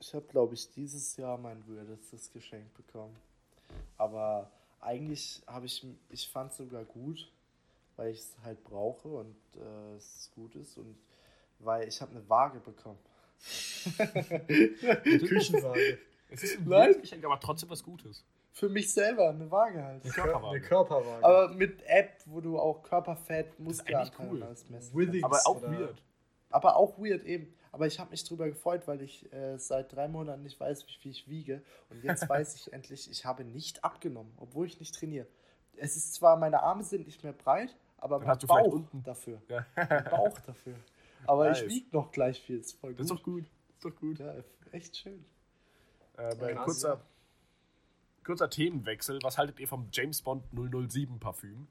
[0.00, 3.16] Ich habe, glaube ich, dieses Jahr mein würdestes Geschenk bekommen.
[3.96, 7.32] Aber eigentlich habe ich, ich fand es sogar gut,
[7.98, 10.96] weil ich es halt brauche und äh, es gut ist und
[11.58, 12.98] weil ich habe eine Waage bekommen.
[14.46, 15.98] Küchenwaage.
[16.30, 17.00] Es ist ein Nein.
[17.00, 18.24] Geschenk, aber trotzdem was Gutes.
[18.52, 20.04] Für mich selber eine Waage halt.
[20.04, 20.60] Eine Körperwaage.
[20.60, 21.24] Körperwaage.
[21.24, 24.36] Aber mit App, wo du auch Körperfett, eigentlich Muskelanteil cool.
[24.36, 26.02] und alles messen Withings Aber auch oder- weird.
[26.50, 27.52] Aber auch weird eben.
[27.72, 30.92] Aber ich habe mich drüber gefreut, weil ich äh, seit drei Monaten nicht weiß, wie
[30.92, 31.62] viel ich wiege.
[31.90, 35.26] Und jetzt weiß ich endlich, ich habe nicht abgenommen, obwohl ich nicht trainiere.
[35.76, 38.64] Es ist zwar, meine Arme sind nicht mehr breit, aber Dann mein hast du vielleicht
[38.66, 39.42] Bauch unten- dafür.
[39.48, 39.66] Ja.
[39.76, 40.74] Mein Bauch dafür.
[41.26, 41.62] Aber Nice.
[41.62, 42.58] ich wiege noch gleich viel.
[42.58, 43.00] Ist voll gut.
[43.00, 43.44] Das ist doch gut.
[43.44, 44.18] Das ist doch gut.
[44.18, 44.34] Ja,
[44.72, 45.24] echt schön.
[46.16, 47.00] Äh, Krass, kurzer,
[48.24, 49.18] kurzer Themenwechsel.
[49.22, 51.68] Was haltet ihr vom James Bond 007 Parfüm?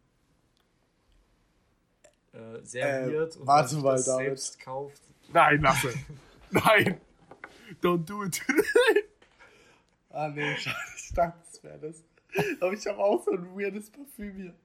[2.33, 4.25] äh, sehr Äh, weird und warte mal, das David.
[4.27, 5.01] selbst kauft.
[5.33, 5.93] Nein, lasse.
[6.51, 7.01] Nein.
[7.81, 8.41] Don't do it.
[10.09, 12.03] Ah, nee, ich, ich dachte, das wäre das.
[12.61, 14.55] Aber ich habe auch so ein weirdes Parfüm hier.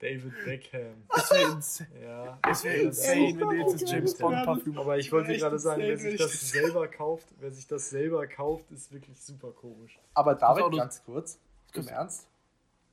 [0.00, 1.04] David Beckham.
[1.08, 1.88] Das wäre insane.
[2.02, 2.38] Ja.
[2.42, 5.58] Das wäre insane, wenn du jetzt das James Bond wäre- Parfüm Aber ich wollte gerade
[5.58, 9.98] sagen, wer sich das selber kauft, wer sich das selber kauft, ist wirklich super komisch.
[10.14, 11.38] Aber David, nur- ganz kurz,
[11.74, 12.26] im Ernst,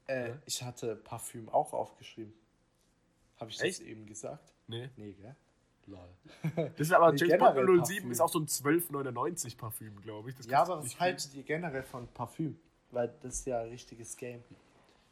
[0.07, 0.37] äh, Ja?
[0.45, 2.33] ich hatte Parfüm auch aufgeschrieben.
[3.39, 3.81] Habe ich das Echt?
[3.81, 4.53] eben gesagt?
[4.67, 4.89] Nee.
[4.95, 5.35] Nee, gell?
[5.87, 5.99] Lol.
[6.77, 8.11] Das ist aber Nee, James Bond generell 007 Parfüm.
[8.11, 10.35] ist auch so ein 12,99 Parfüm, glaube ich.
[10.35, 12.59] Das Ja, aber was haltet ihr generell von Parfüm?
[12.91, 14.43] Weil das ist ja ein richtiges Game.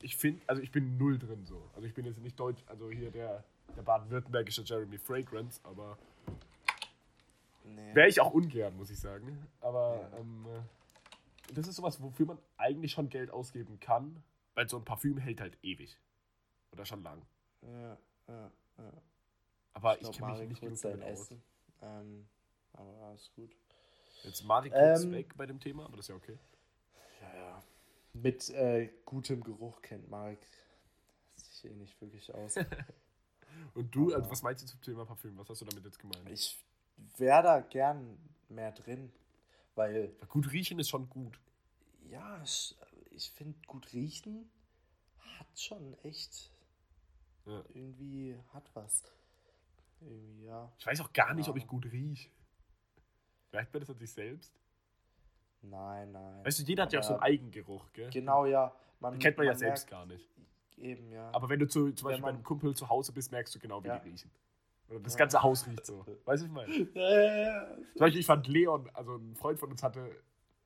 [0.02, 1.70] Ich finde, also ich bin null drin so.
[1.76, 3.44] Also ich bin jetzt nicht deutsch, also hier der,
[3.76, 5.98] der baden-württembergische Jeremy Fragrance, aber
[7.64, 7.94] Nee.
[7.94, 9.48] wäre ich auch ungern, muss ich sagen.
[9.62, 10.18] Aber Ja.
[10.18, 14.24] ähm, äh, das ist sowas, wofür man eigentlich schon Geld ausgeben kann,
[14.56, 16.00] weil so ein Parfüm hält halt ewig.
[16.72, 17.22] Oder schon lang.
[17.62, 18.94] Ja, ja, ja.
[19.74, 21.22] Aber ich, glaub, kenne mich nicht sein damit aus.
[21.22, 21.44] Essen.
[21.82, 22.28] Ähm,
[22.74, 23.56] aber alles gut.
[24.24, 26.38] Jetzt Marek kurz Ähm, weg bei dem Thema, aber das ist ja okay.
[27.22, 27.64] Ja, ja.
[28.14, 30.40] Mit äh, gutem Geruch kennt Marek
[31.36, 32.56] sich eh nicht wirklich aus.
[33.74, 35.38] Und du, also was meinst du zum Thema Parfüm?
[35.38, 36.30] Was hast du damit jetzt gemeint?
[36.30, 36.58] ich
[37.18, 38.18] wäre da gern
[38.50, 39.12] mehr drin,
[39.76, 41.40] weil Gut riechen ist schon gut.
[42.10, 42.76] ja, ich,
[43.12, 44.50] ich finde gut riechen
[45.40, 46.52] hat schon echt
[47.46, 47.64] Ja.
[47.74, 49.04] irgendwie hat was.
[50.02, 50.72] Irgendwie, ja.
[50.78, 52.30] Ich weiß auch gar nicht, Keine ob ich gut rieche.
[53.50, 54.54] Vielleicht man das an sich selbst.
[55.62, 56.46] Nein, nein.
[56.46, 58.10] Weißt du, jeder hat ja auch so einen Eigengeruch, gell?
[58.12, 58.74] Genau, ja.
[59.00, 60.28] Man, Den kennt man ja selbst merkt gar nicht.
[60.78, 61.30] Eben, ja.
[61.34, 63.54] Aber wenn du zu, zum Wenn Beispiel bei man- einem Kumpel zu Hause bist, merkst
[63.56, 64.00] du genau, wie Ja.
[64.00, 64.32] die riechen.
[64.90, 65.20] Oder das Ja.
[65.20, 66.06] ganze Haus riecht so.
[66.06, 66.74] Weißt du, was ich meine?
[66.94, 67.76] ja, ja, ja.
[67.76, 70.10] Zum Beispiel, ich fand Leon, also ein Freund von uns hatte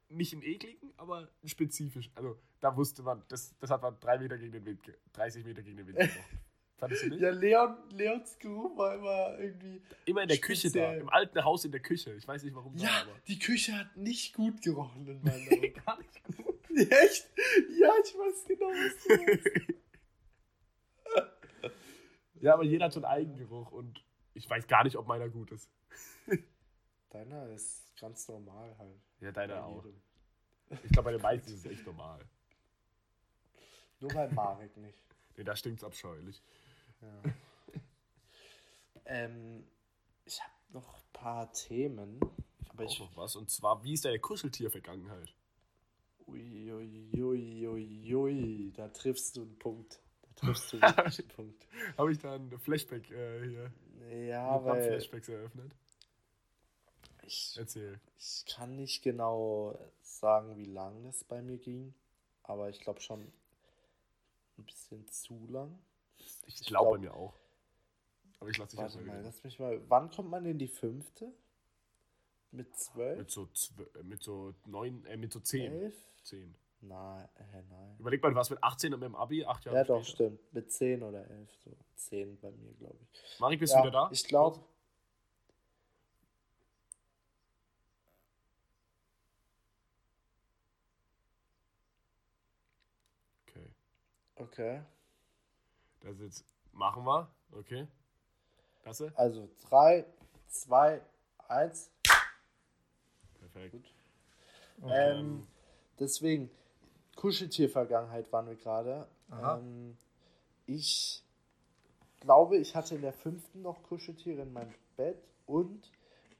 [0.10, 2.12] nicht einen ekligen, aber spezifisch.
[2.16, 5.44] Also da wusste man, das, das hat man drei Meter gegen den Wind, ge- 30
[5.44, 6.40] Meter gegen den Wind gerochen.
[6.84, 7.22] Fandest du nicht?
[7.22, 9.82] Ja, Leon, Leons Geruch war immer irgendwie.
[10.06, 12.14] Immer in der Küche da, im alten Haus in der Küche.
[12.14, 13.12] Ich weiß nicht, warum da, Ja, aber.
[13.28, 15.74] die Küche hat nicht gut gerochen in meinen Augen.
[15.86, 16.60] Gar nicht gut.
[16.76, 17.30] Echt?
[17.80, 19.74] Ja, ich weiß genau, was du meinst.
[22.42, 25.50] Ja, aber jeder hat so einen Eigengeruch und ich weiß gar nicht, ob meiner gut
[25.52, 25.70] ist.
[27.10, 29.00] Deiner ist ganz normal halt.
[29.22, 29.86] Ja, deiner Bei auch.
[29.86, 30.02] jedem.
[30.84, 32.20] Ich glaube, bei den meisten ist es echt normal.
[34.02, 34.98] Nur bei Marek nicht.
[35.38, 36.44] Nee, da stinkt's abscheulich.
[37.04, 37.32] Ja.
[39.06, 39.66] ähm,
[40.26, 42.20] ich habe noch ein paar Themen.
[42.70, 43.00] Aber Auch ich.
[43.00, 43.36] noch was.
[43.36, 45.34] Und zwar, wie ist deine Kuscheltier-Vergangenheit?
[46.28, 50.00] Uiuiuiui, ui, ui, ui, da triffst du einen Punkt.
[50.22, 51.68] Da triffst du einen Punkt.
[51.98, 53.74] Habe ich da ein Flashback äh, hier?
[54.28, 55.76] Ja, Programm weil Flashbacks eröffnet?
[57.26, 58.00] ich, Erzähl.
[58.18, 61.94] ich kann nicht genau sagen, wie lang das bei mir ging.
[62.44, 63.22] Aber ich glaube schon
[64.58, 65.80] ein bisschen zu lang.
[66.18, 67.34] Ich, Ich glaube glaub- bei mir auch.
[68.40, 69.82] Aber ich lasse dich Warte mal, lass mich mal.
[69.90, 71.32] Wann kommt man in die fünfte?
[72.52, 73.18] Mit zwölf?
[73.18, 73.50] mit so,
[73.98, 75.72] äh, mit so neun, äh, mit so zehn.
[75.72, 75.96] Elf?
[76.24, 76.54] zehn.
[76.82, 77.96] Nein, äh, nein.
[77.98, 80.16] Überleg mal, du warst mit 18 und mit dem Abi, acht Jahre Ja, doch, später.
[80.16, 80.54] stimmt.
[80.54, 81.50] Mit zehn oder elf.
[81.64, 81.72] So.
[81.96, 83.40] Zehn bei mir, glaube ich.
[83.40, 84.10] Mari, bist ja, du wieder da?
[84.12, 84.60] Ich glaube.
[93.48, 93.72] Okay.
[94.36, 94.82] Okay.
[96.04, 97.30] Das jetzt machen wir.
[97.52, 97.88] Okay.
[98.82, 99.12] Klasse.
[99.16, 100.06] Also 3,
[100.48, 101.02] 2,
[101.48, 101.92] 1.
[103.40, 103.72] Perfekt.
[104.82, 104.92] Gut.
[104.92, 105.48] Ähm,
[106.00, 106.50] deswegen,
[107.16, 109.08] Kuscheltier-Vergangenheit waren wir gerade.
[109.32, 109.98] Ähm,
[110.66, 111.24] ich
[112.20, 115.92] glaube, ich hatte in der fünften noch Kuscheltiere in meinem Bett und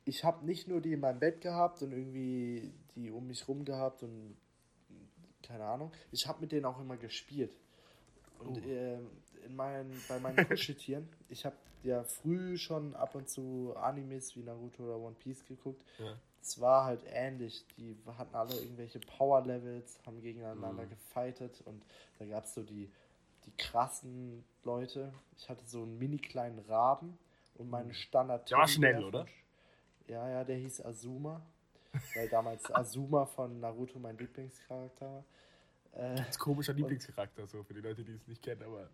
[0.06, 3.64] ich habe nicht nur die in meinem Bett gehabt und irgendwie die um mich rum
[3.66, 4.38] gehabt und
[5.42, 5.92] keine Ahnung.
[6.12, 7.56] Ich habe mit denen auch immer gespielt.
[8.40, 8.68] Und Oh.
[8.68, 9.10] ähm,
[9.46, 14.44] in meinen, bei meinen Kuscheltieren, ich habe ja früh schon ab und zu Animes wie
[14.44, 15.84] Naruto oder One Piece geguckt.
[16.00, 16.16] Ja.
[16.42, 17.66] Es war halt ähnlich.
[17.78, 20.90] Die hatten alle irgendwelche Power-Levels, haben gegeneinander Mhm.
[20.90, 21.82] gefightet und
[22.20, 22.90] da gab es so die,
[23.46, 25.14] die krassen Leute.
[25.38, 27.18] Ich hatte so einen mini kleinen Raben
[27.56, 28.44] und meinen Standard.
[28.44, 28.50] Mhm.
[28.50, 29.26] Der war schnell, oder?
[30.08, 31.42] Ja, ja, der hieß Azuma.
[32.16, 35.24] Weil damals Azuma von Naruto mein Lieblingscharakter war.
[35.94, 38.90] Äh, Das ist komischer Lieblingscharakter, so für die Leute, die es nicht kennen, aber.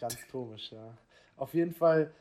[0.00, 0.96] Ganz komisch, ja.
[1.36, 2.12] Auf jeden Fall,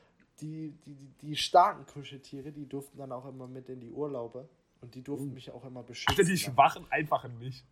[0.41, 4.47] die, die, die, starken Kuscheltiere, die durften dann auch immer mit in die Urlaube.
[4.81, 5.33] Und die durften Uh.
[5.33, 6.11] mich auch immer beschützen.
[6.11, 7.65] Alter, die schwachen einfachen nicht.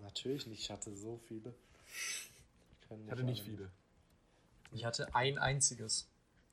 [0.00, 1.54] Natürlich nicht, ich hatte so viele.
[3.04, 3.70] Ich hatte nicht viele.
[4.72, 6.08] Ich hatte ein einziges.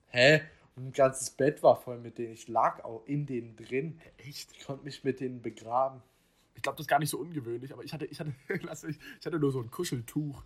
[0.07, 0.41] Hä?
[0.75, 2.33] Und ein ganzes Bett war voll mit denen.
[2.33, 3.99] Ich lag auch in denen drin.
[4.17, 4.51] Echt?
[4.51, 6.01] Ich konnte mich mit denen begraben.
[6.55, 8.33] Ich glaube, das ist gar nicht so ungewöhnlich, aber ich hatte, ich hatte,
[9.19, 10.43] ich hatte nur so ein Kuscheltuch.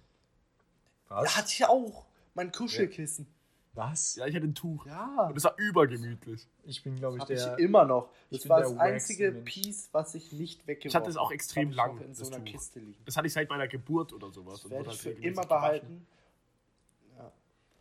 [1.09, 2.05] Ja, hatte ich auch.
[2.33, 3.27] Mein Kuschelkissen.
[3.73, 4.15] Was?
[4.15, 4.85] Ja, ich hatte ein Tuch.
[4.85, 5.27] Ja.
[5.27, 6.47] Und es war übergemütlich.
[6.63, 7.59] Ich bin, glaube ich, Habe ich der.
[7.59, 8.09] immer noch.
[8.29, 9.53] ich Das bin war der das einzige Mensch.
[9.53, 11.33] Piece, was ich nicht weggeworfen Ich hatte es auch habe.
[11.35, 12.51] extrem Das ich lang, in so das einer Tuch.
[12.53, 13.01] Kiste liegen.
[13.05, 14.55] Das hatte ich seit meiner Geburt oder sowas.
[14.55, 16.07] Das und werde ich halt für immer behalten.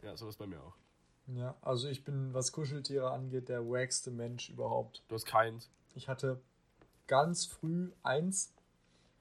[0.02, 0.74] Ja, sowas bei mir auch.
[1.28, 5.02] Ja, also ich bin, was Kuscheltiere angeht, der wackste Mensch überhaupt.
[5.08, 5.70] Du hast keins.
[5.94, 6.40] Ich hatte
[7.06, 8.52] ganz früh eins,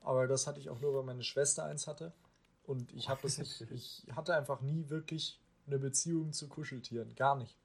[0.01, 2.11] aber das hatte ich auch nur, weil meine Schwester eins hatte.
[2.65, 7.13] Und ich habe das nicht, ich hatte einfach nie wirklich eine Beziehung zu Kuscheltieren.
[7.15, 7.57] Gar nicht.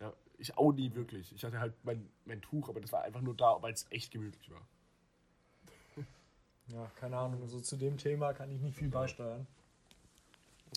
[0.00, 1.32] Ja, ich auch nie wirklich.
[1.34, 4.10] Ich hatte halt mein, mein Tuch, aber das war einfach nur da, weil es echt
[4.10, 4.62] gemütlich war.
[6.68, 7.42] Ja, keine Ahnung.
[7.42, 9.46] Also zu dem Thema kann ich nicht viel beisteuern.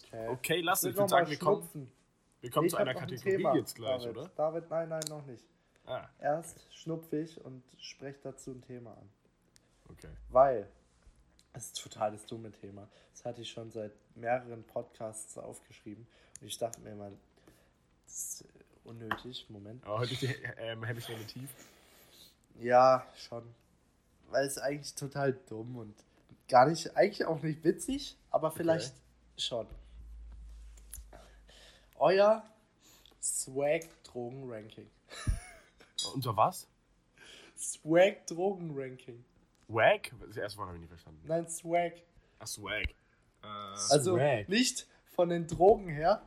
[0.08, 0.28] Okay.
[0.30, 0.91] Okay, lass uns.
[0.91, 1.91] Ich würde mal sagen, wir kommen, schnupfen.
[2.41, 4.17] wir kommen Ich zu einer ein Kategorie Thema, jetzt gleich, David.
[4.17, 4.30] oder?
[4.36, 5.43] David, nein, nein, noch nicht.
[5.86, 9.10] Ah, Erst schnupfe ich und spreche dazu ein Thema an.
[9.89, 10.10] okay.
[10.30, 10.69] Weil,
[11.56, 12.88] es ist total das dumme Thema.
[13.13, 16.06] Das hatte ich schon seit mehreren Podcasts aufgeschrieben.
[16.41, 17.12] Und ich dachte mir mal,
[18.06, 18.46] das ist
[18.84, 19.46] unnötig.
[19.50, 19.84] Moment.
[19.86, 20.84] Aber heute ist die ähm,
[21.28, 21.50] tief.
[22.60, 23.44] Ja, schon.
[24.30, 25.96] Weil es eigentlich total dumm und
[26.48, 28.94] gar nicht, eigentlich auch nicht witzig, aber vielleicht
[29.38, 29.68] schon.
[31.98, 32.44] Euer
[33.22, 34.89] Swag-Drogen-Ranking.
[36.13, 36.68] Unter was?
[37.58, 39.24] Swag-Drogen-Ranking.
[39.67, 40.12] Wag?
[40.28, 41.21] Das erste Mal habe ich nicht verstanden.
[41.25, 41.93] Nein, Swag.
[42.39, 42.84] Ach, Swag.
[43.43, 43.47] Äh,
[43.89, 44.47] Also Swag.
[44.49, 46.21] nicht von den Drogen her,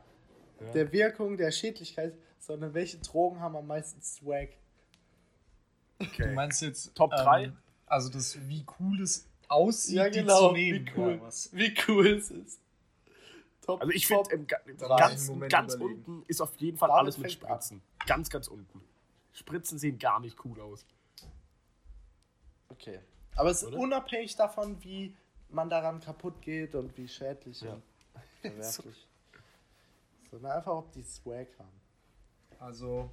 [0.59, 0.71] ja.
[0.71, 4.49] der Wirkung, der Schädlichkeit, sondern welche Drogen haben am meisten Swag?
[5.99, 6.23] okay.
[6.29, 7.45] Du meinst jetzt Top drei?
[7.45, 10.85] Ähm, also das, wie cool es aussieht, Ja, die genau, zu nehmen.
[10.85, 11.11] wie cool.
[11.15, 11.49] Ja, was?
[11.53, 12.61] Wie cool es ist.
[13.61, 14.97] Top, Also ich finde, ähm, ga- Drei.
[14.99, 16.03] ganz, Moment ganz überlegen.
[16.05, 17.31] unten ist auf jeden Fall David alles mit an.
[17.31, 17.81] Spritzen.
[18.05, 18.81] Ganz, ganz unten.
[19.33, 20.85] Spritzen sehen gar nicht cool aus.
[22.69, 22.99] Okay.
[23.39, 23.77] Aber es ist Oder?
[23.77, 25.15] unabhängig davon, wie
[25.49, 27.73] man daran kaputt geht und wie schädlich Ja.
[27.73, 27.83] und
[28.41, 29.07] verwerflich.
[30.29, 31.79] Sondern einfach, ob die Swag haben.
[32.59, 33.09] Also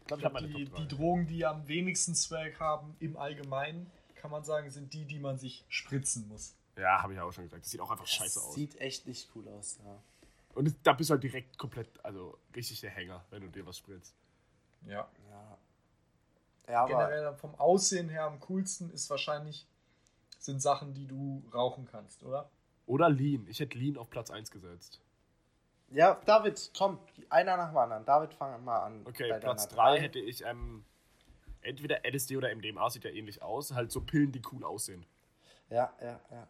[0.00, 4.42] Ich glaube, glaub, die, die Drogen, die am wenigsten Swag haben im Allgemeinen, kann man
[4.44, 6.54] sagen, sind die, die man sich spritzen muss.
[6.76, 7.62] Ja, habe ich ja auch schon gesagt.
[7.64, 8.54] Das sieht auch einfach scheiße Das aus.
[8.54, 10.02] Sieht echt nicht cool aus, ja.
[10.54, 13.78] Und da bist du halt direkt komplett, also richtig der Hänger, wenn du dir was
[13.78, 14.14] spritzt.
[14.86, 15.08] Ja.
[15.30, 15.53] Ja,
[16.68, 19.66] ja aber Generell vom Aussehen her am coolsten ist wahrscheinlich,
[20.38, 22.50] sind Sachen, die du rauchen kannst, oder?
[22.86, 23.46] Oder Lean.
[23.48, 25.00] Ich hätte Lean auf Platz 1 gesetzt.
[25.90, 26.98] Ja, David, komm,
[27.30, 28.04] einer nach dem anderen.
[28.04, 29.02] David, fang mal an.
[29.06, 30.00] Okay, bei Platz deiner 3 drei.
[30.02, 30.84] hätte ich ähm,
[31.62, 33.72] entweder LSD oder MDMA, sieht ja ähnlich aus.
[33.72, 35.06] Halt so Pillen, die cool aussehen.
[35.70, 36.48] Ja, ja, ja.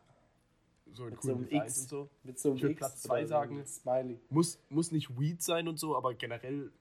[0.92, 1.80] So Mit so einem Designs X.
[1.82, 2.10] und so.
[2.22, 3.54] Mit so einem Ich würd X Platz oder zwei so sagen.
[3.56, 4.20] einem Smiley.
[4.30, 6.72] Muss, muss nicht Weed sein und so, aber generell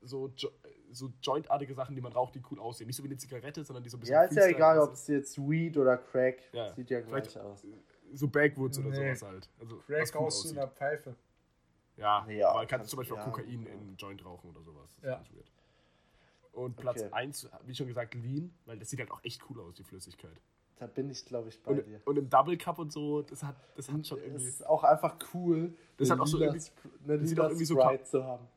[0.00, 0.50] so, jo
[0.90, 2.86] so Jointartige Sachen, die man raucht, die cool aussehen.
[2.86, 4.92] Nicht so wie eine Zigarette, sondern die so ein bisschen Ja, ist ja egal, ob
[4.92, 6.38] es jetzt Weed oder Crack.
[6.52, 7.66] Ja, Sieht ja vielleicht- gleich aus.
[8.14, 9.14] So Backwoods oder Nee.
[9.14, 9.50] sowas halt.
[9.60, 10.58] Also, Crack cool der aussieht.
[10.74, 11.14] Pfeife.
[11.96, 13.30] Ja, Ja, aber kannst kannst- du zum Beispiel auch ja.
[13.30, 14.88] Kokain in Joint rauchen oder sowas.
[14.96, 15.10] Das Ja.
[15.12, 15.52] ist ganz weird.
[16.52, 17.12] Und Platz Okay.
[17.12, 20.40] 1, wie schon gesagt, Lean, weil das sieht halt auch echt cool aus, die Flüssigkeit.
[20.78, 22.00] Da bin ich, glaube ich, bei Und, dir.
[22.04, 24.44] und im Double Cup und so, das hat, das hat schon irgendwie.
[24.44, 26.70] ist auch einfach cool, Das eine hat auch so lila irgendwie-
[27.04, 28.48] eine das sieht lila auch irgendwie so Sprite zu haben.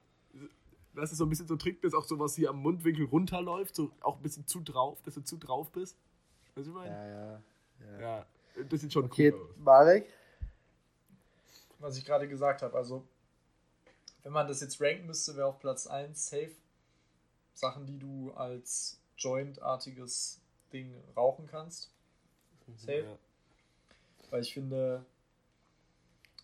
[0.95, 3.75] Das ist so ein bisschen so ein Trick, dass auch sowas hier am Mundwinkel runterläuft,
[3.75, 5.97] so auch ein bisschen zu drauf, dass du zu drauf bist.
[6.56, 6.91] Weißt du, was ich meine?
[6.91, 7.41] Ja, ja.
[7.99, 7.99] ja.
[7.99, 8.25] Ja.
[8.69, 9.58] das sieht schon Okay, cool aus.
[9.58, 10.13] Marek?
[11.82, 12.77] was ich gerade gesagt habe.
[12.77, 13.04] Also,
[14.23, 16.56] wenn man das jetzt ranken müsste, wäre auf Platz 1 safe
[17.54, 20.39] Sachen, die du als Joint-artiges
[20.71, 21.91] Ding rauchen kannst.
[22.77, 23.04] Safe.
[23.04, 23.17] Ja.
[24.30, 25.06] Weil ich finde,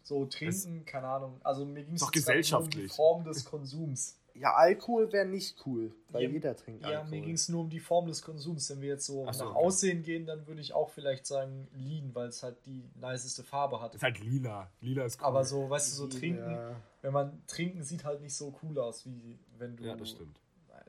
[0.04, 2.92] so trinken, keine Ahnung, also mir ging es um die gesellschaftlich.
[2.92, 4.18] Form des Konsums.
[4.40, 7.10] Ja, Alkohol wäre nicht cool, weil Ja, jeder trinkt Ja, Alkohol.
[7.10, 8.70] mir ging es nur um die Form des Konsums.
[8.70, 9.66] Wenn wir jetzt so so, nach okay.
[9.66, 13.82] Aussehen gehen, dann würde ich auch vielleicht sagen Lean, weil es halt die niceste Farbe
[13.82, 13.96] hat.
[13.96, 14.70] Ist halt lila.
[14.82, 15.26] Lila ist cool.
[15.28, 16.20] Aber so, weißt du, so Ja.
[16.20, 16.60] trinken,
[17.02, 20.40] wenn man trinken sieht halt nicht so cool aus, wie wenn du Ja, das stimmt.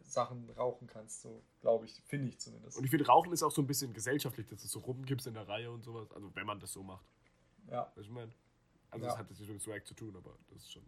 [0.04, 2.78] Sachen rauchen kannst, so glaube ich, finde ich zumindest.
[2.78, 5.34] Und ich finde, Rauchen ist auch so ein bisschen gesellschaftlich, dass du so rumgibst in
[5.34, 6.10] der Reihe und sowas.
[6.12, 7.04] Also, wenn man das so macht.
[7.70, 8.32] ja, was ich meine?
[8.90, 9.10] Also, Ja.
[9.12, 10.82] das hat jetzt nicht mit Swag zu tun, aber das ist schon.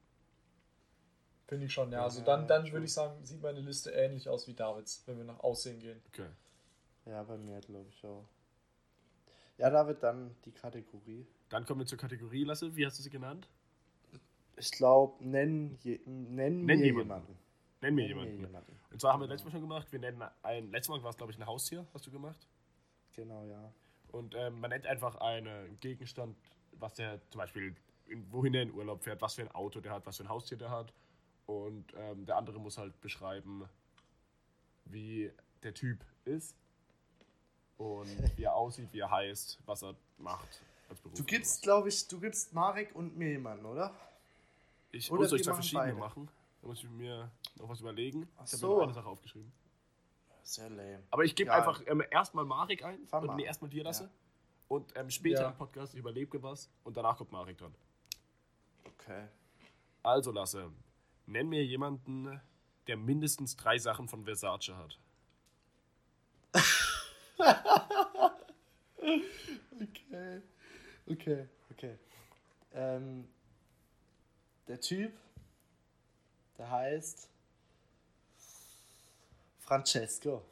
[1.50, 1.92] Finde ich schon.
[1.92, 5.02] Ja, also Ja, dann, dann würde ich sagen, sieht meine Liste ähnlich aus wie Davids,
[5.06, 6.00] wenn wir nach Aussehen gehen.
[6.08, 6.28] Okay.
[7.04, 8.24] Ja, bei mir glaube ich auch.
[9.58, 11.26] Ja, David, dann die Kategorie.
[11.50, 12.74] Dann kommen wir zur Kategorie, Lasse.
[12.74, 13.46] Wie hast du sie genannt?
[14.56, 17.08] Ich glaube, nenn, je, nenn, Nenn mir jemanden.
[17.08, 17.38] jemanden.
[17.82, 18.36] Nenn mir Nenn jemanden.
[18.40, 18.80] mir jemanden.
[18.92, 21.16] Und zwar haben wir letztes Mal schon gemacht, wir nennen ein, letztes Mal war es
[21.16, 22.46] glaube ich ein Haustier, hast du gemacht.
[23.16, 23.72] Genau, ja.
[24.12, 26.36] Und ähm, man nennt einfach einen Gegenstand,
[26.72, 27.74] was der zum Beispiel,
[28.08, 30.28] in, wohin er in Urlaub fährt, was für ein Auto der hat, was für ein
[30.28, 30.92] Haustier der hat.
[31.46, 33.68] Und ähm, der andere muss halt beschreiben,
[34.84, 36.54] wie der Typ ist
[37.76, 41.16] und wie er aussieht, wie er heißt, was er macht als Beruf.
[41.18, 43.94] Du gibst, glaube ich, du gibst Marek und mir jemanden, oder?
[44.92, 45.96] ich oder muss euch wir zwei verschiedene beide.
[45.98, 46.28] machen.
[46.62, 48.28] Da muss ich mir noch was überlegen.
[48.36, 48.66] Ach ich habe so.
[48.68, 49.52] mir nur eine Sache aufgeschrieben.
[50.42, 51.02] Sehr lame.
[51.10, 51.56] Aber ich gebe Ja.
[51.56, 54.04] einfach ähm, erstmal Marek ein Fang und mal nee, erstmal dir lasse.
[54.04, 54.10] Ja.
[54.68, 55.48] Und ähm, später Ja.
[55.50, 57.74] im Podcast, ich überlebe was und danach kommt Marek dran.
[58.84, 59.26] Okay.
[60.02, 60.70] Also Lasse,
[61.30, 62.40] nenn mir jemanden,
[62.86, 64.98] der mindestens drei Sachen von Versace hat.
[69.82, 70.42] Okay.
[71.06, 71.98] Okay, okay.
[72.74, 73.26] Ähm,
[74.68, 75.12] der Typ,
[76.58, 77.28] der heißt
[79.58, 80.44] Francesco.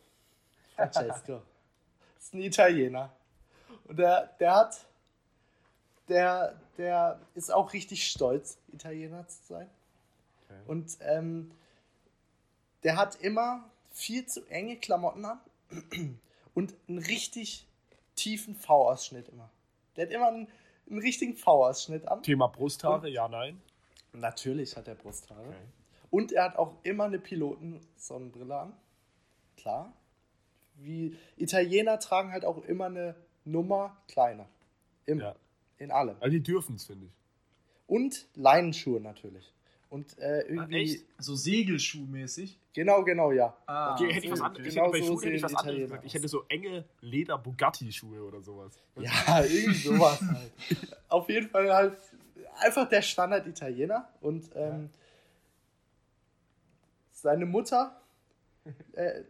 [0.74, 1.42] Francesco.
[2.18, 3.14] ist ein Italiener.
[3.84, 4.86] Und der, der hat,
[6.08, 9.70] der, der ist auch richtig stolz, Italiener zu sein.
[10.48, 10.60] Okay.
[10.66, 11.50] Und ähm,
[12.82, 15.40] der hat immer viel zu enge Klamotten an
[16.54, 17.66] und einen richtig
[18.14, 19.50] tiefen V-Ausschnitt immer.
[19.96, 20.48] Der hat immer einen,
[20.88, 22.22] einen richtigen V-Ausschnitt an.
[22.22, 23.60] Thema Brusthaare, ja, nein.
[24.12, 25.48] Natürlich hat er Brusthaare.
[25.48, 25.56] Okay.
[26.10, 28.72] Und er hat auch immer eine Pilotensonnenbrille an.
[29.56, 29.92] Klar.
[30.76, 34.48] Wie Italiener tragen halt auch immer eine Nummer kleiner.
[35.04, 35.22] Immer.
[35.22, 35.36] Ja.
[35.78, 36.16] In allem.
[36.20, 37.12] Also die dürfen es, finde ich.
[37.86, 39.52] Und Leinenschuhe natürlich.
[39.90, 40.82] Und äh, irgendwie.
[40.82, 41.04] echt?
[41.18, 42.58] So Segelschuhmäßig.
[42.74, 43.56] Genau, genau, ja.
[43.66, 46.04] Ah, Okay, hätte ich was hätte so Schuhen hätte ich sehen was anderes Italiener gesagt.
[46.04, 46.14] Ich aus.
[46.14, 48.78] hätte so enge Leder-Bugatti-Schuhe oder sowas.
[48.96, 49.10] Ja,
[49.44, 50.52] irgendwie sowas halt.
[51.08, 51.96] Auf jeden Fall halt
[52.60, 54.08] einfach der Standard-Italiener.
[54.20, 54.90] Und ähm,
[57.10, 58.00] seine Mutter
[58.92, 59.22] äh,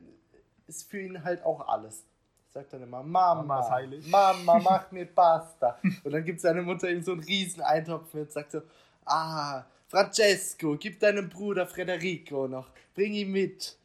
[0.67, 2.05] ist für ihn halt auch alles.
[2.49, 4.07] Sagt dann immer, Mama, Mama ist heilig.
[4.09, 5.79] Mama, mach mir Pasta.
[6.03, 8.63] Und dann gibt seine Mutter ihm so einen riesen Eintopf mit, sagt so,
[9.05, 13.77] ah, Francesco, gib deinem Bruder Federico noch, bring ihn mit.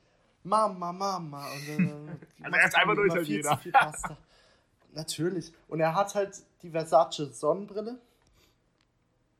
[0.43, 1.47] Mama, Mama.
[1.53, 3.57] Und dann, Also er ist einfach nur viel Italiener.
[3.57, 4.17] viel Pasta.
[4.93, 5.53] Natürlich.
[5.69, 7.97] Und er hat halt die Versace Sonnenbrille.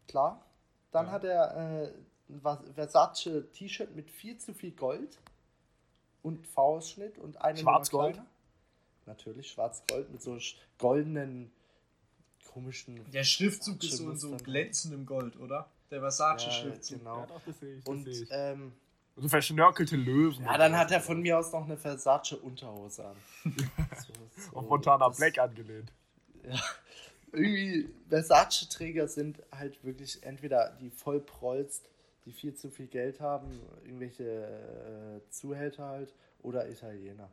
[0.07, 0.41] Klar.
[0.91, 1.11] Dann Ja.
[1.11, 1.93] hat er äh,
[2.33, 5.17] ein Versace T-Shirt mit viel zu viel Gold
[6.21, 8.21] und V-Schnitt und eine Schwarz-Gold?
[9.05, 10.37] Natürlich schwarz-gold mit so
[10.77, 11.51] goldenen
[12.53, 13.03] komischen.
[13.11, 15.67] Der Schriftzug ist so in so glänzendem Gold, oder?
[15.93, 16.97] Der Ja, Versace-Schriftzug.
[16.99, 17.19] genau.
[17.19, 17.83] Ja, doch, das sehe ich.
[17.83, 18.29] Das Und sehe ich.
[18.31, 18.73] ähm,
[19.15, 20.43] so verschnörkelte Löwen.
[20.43, 23.15] ja, dann hat er von mir aus noch eine Versace Unterhose an.
[24.07, 24.13] So,
[24.51, 25.91] so, Auf Montana das- Black angelehnt.
[26.43, 26.59] Ja,
[27.31, 31.87] irgendwie Versace-Träger sind halt wirklich entweder die voll prolzt,
[32.25, 34.23] die viel zu viel Geld haben, irgendwelche
[35.23, 37.29] äh, Zuhälter halt, oder Italiener.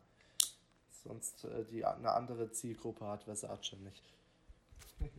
[1.03, 4.03] Sonst äh, die eine andere Zielgruppe hat Versace nicht.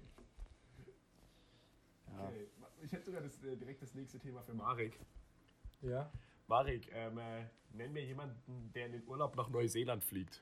[2.14, 2.28] Ja.
[2.28, 2.48] Okay.
[2.92, 5.00] Ich hätte sogar das, äh, direkt das nächste Thema für Marek.
[5.82, 6.12] Ja.
[6.50, 10.42] Marek, ähm, äh, nenn mir jemanden, der in den Urlaub nach Neuseeland fliegt.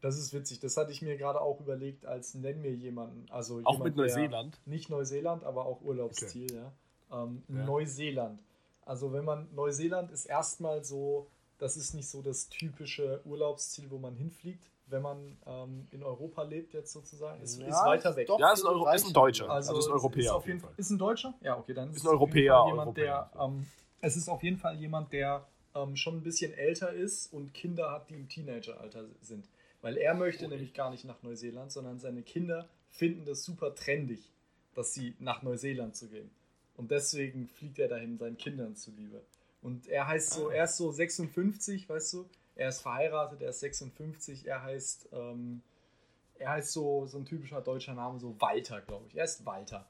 [0.00, 0.58] Das ist witzig.
[0.58, 3.30] Das hatte ich mir gerade auch überlegt, als nenn mir jemanden.
[3.30, 4.60] Also Auch jemand, mit Neuseeland?
[4.66, 6.72] Nicht Neuseeland, aber auch Urlaubsziel, ja.
[7.12, 7.64] Ähm, Ja.
[7.64, 8.42] Neuseeland.
[8.84, 11.28] Also wenn man Neuseeland ist erstmal so,
[11.58, 16.42] das ist nicht so das typische Urlaubsziel, wo man hinfliegt, wenn man ähm, in Europa
[16.42, 17.42] lebt jetzt sozusagen.
[17.42, 18.26] Ist, Ja, ist weiter weg.
[18.26, 19.12] doch Ja, ist ein, Euro, ist ein.
[19.12, 19.50] Deutscher.
[19.50, 20.72] Also, Also, ist ein Europäer ist auf jeden Fall.
[20.76, 21.34] Ist ein Deutscher?
[21.40, 23.66] Ja, okay, dann Ist es ein auf jeden Europäer, Fall jemand, Europäer, der, ähm,
[24.00, 27.90] es ist auf jeden Fall jemand, der ähm, schon ein bisschen älter ist und Kinder
[27.92, 29.46] hat, die im Teenageralter sind.
[29.82, 34.30] Weil er möchte nämlich gar nicht nach Neuseeland, sondern seine Kinder finden das super trendig,
[34.74, 36.30] dass sie nach Neuseeland zu gehen.
[36.76, 39.22] Und deswegen fliegt er dahin seinen Kindern zuliebe.
[39.62, 40.54] Und er heißt so, Ah.
[40.54, 42.26] er ist so 56, weißt du,
[42.60, 45.62] Er ist verheiratet, er ist 56, er heißt, ähm,
[46.38, 49.16] er heißt so, so ein typischer deutscher Name, so Walter, glaube ich.
[49.16, 49.86] Er ist Walter.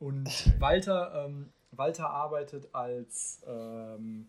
[0.00, 0.26] Und
[0.58, 4.26] Walter, ähm, Walter arbeitet als, ähm,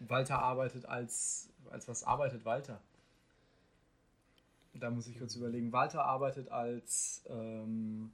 [0.00, 2.78] Walter arbeitet als, als was arbeitet Walter?
[4.74, 5.72] Da muss ich kurz überlegen.
[5.72, 8.12] Walter arbeitet als, ähm,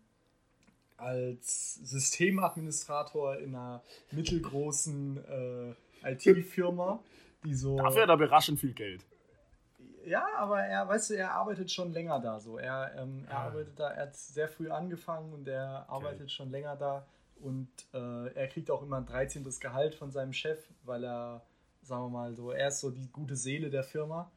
[0.98, 3.82] als Systemadministrator in einer
[4.12, 5.74] mittelgroßen
[6.04, 7.02] äh, IT-Firma,
[7.44, 7.76] die so.
[7.76, 9.04] Dafür hat er überraschend viel Geld.
[10.06, 12.38] Ja, aber er, weißt du, er arbeitet schon länger da.
[12.38, 13.44] So, er, ähm, er Ah.
[13.46, 17.06] arbeitet da, er hat sehr früh angefangen und er arbeitet schon länger da.
[17.40, 19.44] Und äh, er kriegt auch immer ein 13.
[19.60, 21.42] Gehalt von seinem Chef, weil er,
[21.82, 24.30] sagen wir mal so, er ist so die gute Seele der Firma.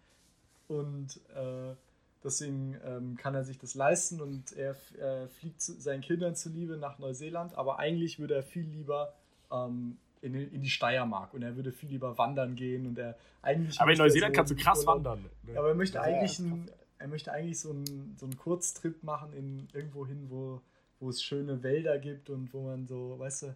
[0.68, 1.76] Und äh,
[2.24, 6.78] deswegen ähm, kann er sich das leisten und er äh, fliegt zu, seinen Kindern zuliebe
[6.78, 7.58] nach Neuseeland.
[7.58, 9.14] Aber eigentlich würde er viel lieber
[9.52, 13.18] ähm, in, die- in die Steiermark und er würde viel lieber wandern gehen und er
[13.42, 13.80] eigentlich.
[13.80, 15.26] Aber in Neuseeland so kannst du krass Urlaub- wandern.
[15.44, 15.58] ne?
[15.58, 19.34] aber er möchte Ja, eigentlich, einen, er möchte eigentlich so einen, so einen Kurztrip machen
[19.34, 20.62] in irgendwo hin, wo,
[21.00, 23.56] wo es schöne Wälder gibt und wo man so, weißt du,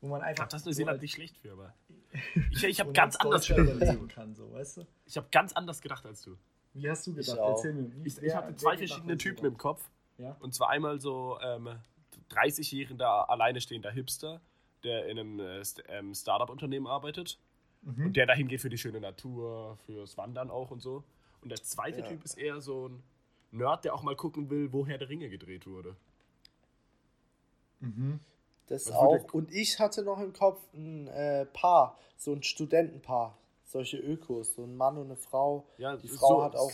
[0.00, 0.34] wo man Ich einfach.
[0.44, 1.74] glaube, das ist Neuseeland als- nicht schlecht für, aber.
[2.50, 4.08] Ich, ich habe ganz anders gedacht.
[4.14, 4.86] kann, so, weißt du?
[5.06, 6.36] Ich habe ganz anders gedacht als du.
[6.74, 7.38] Wie hast du gedacht?
[7.38, 7.56] auch.
[7.56, 7.90] Erzähl mir.
[7.94, 9.56] Wie, Ich, ich hatte zwei verschiedene Typen im?
[9.56, 9.88] Kopf.
[10.18, 10.36] Ja?
[10.40, 11.68] Und zwar einmal so ähm,
[12.30, 14.40] 30-jähriger alleine stehender Hipster,
[14.84, 17.38] der in einem äh, ähm, Startup-Unternehmen arbeitet
[17.84, 18.06] Mhm.
[18.06, 21.02] und der dahin geht für die schöne Natur, fürs Wandern auch und so.
[21.40, 22.06] Und der zweite Ja.
[22.06, 23.02] Typ ist eher so ein
[23.50, 25.96] Nerd, der auch mal gucken will, wo Herr der Ringe gedreht wurde.
[27.80, 28.20] Mhm.
[28.68, 29.12] Das Was auch.
[29.12, 34.54] würde- Und ich hatte noch im Kopf ein äh, Paar, so ein Studentenpaar, solche Ökos,
[34.54, 35.66] so ein Mann und eine Frau.
[35.78, 36.70] Ja, Die so- Frau hat auch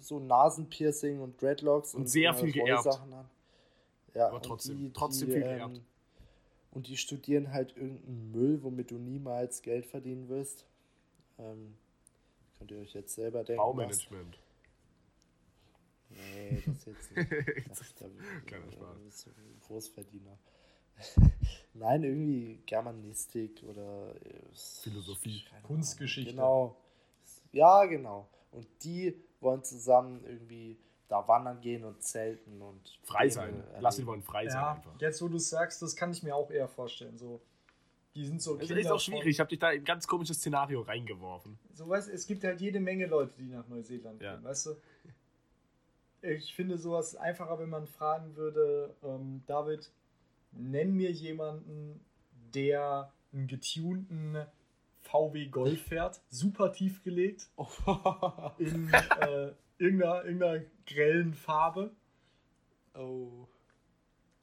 [0.00, 2.86] so ein Nasenpiercing und Dreadlocks Und sehr immer viel geerbt.
[2.86, 3.30] Rollsachen an.
[4.14, 5.80] Ja, Aber und trotzdem- trotzdem viel geerbt.
[6.76, 10.66] Und die studieren halt irgendeinen Müll, womit du niemals Geld verdienen wirst.
[11.38, 11.74] Ähm,
[12.58, 13.62] könnt ihr euch jetzt selber denken.
[13.62, 13.66] was.
[13.66, 14.38] Baumanagement.
[16.10, 17.30] Nee, das jetzt nicht.
[17.68, 18.04] Das, da,
[18.44, 19.30] Kleiner Spaß.
[19.66, 20.38] Großverdiener.
[21.72, 24.42] Nein, irgendwie Germanistik oder äh,
[24.82, 25.44] Philosophie.
[25.62, 26.32] Kunstgeschichte.
[26.32, 26.76] Genau.
[27.52, 28.28] Ja, genau.
[28.50, 30.76] Und die wollen zusammen irgendwie
[31.08, 33.62] da wandern gehen und zelten und Frei sein.
[33.80, 35.00] Lass ihn wollen frei sein Ja, einfach.
[35.00, 37.16] jetzt wo du es sagst, das kann ich mir auch eher vorstellen.
[37.18, 37.40] So,
[38.14, 39.26] die sind so Kinder ist auch schwierig.
[39.26, 41.58] Ich habe dich da in ein ganz komisches Szenario reingeworfen.
[41.74, 44.34] So weißt, es gibt halt jede Menge Leute, die nach Neuseeland Ja.
[44.34, 44.76] gehen, weißt du?
[46.22, 49.90] Ich finde sowas einfacher, wenn man fragen würde, ähm, David,
[50.52, 52.00] nenn mir jemanden,
[52.54, 54.36] der einen getunten
[55.02, 57.48] VW Golf fährt, super tief gelegt,
[58.58, 61.90] in äh, irgendeiner, irgendeiner grellen Farbe.
[62.94, 63.46] oh.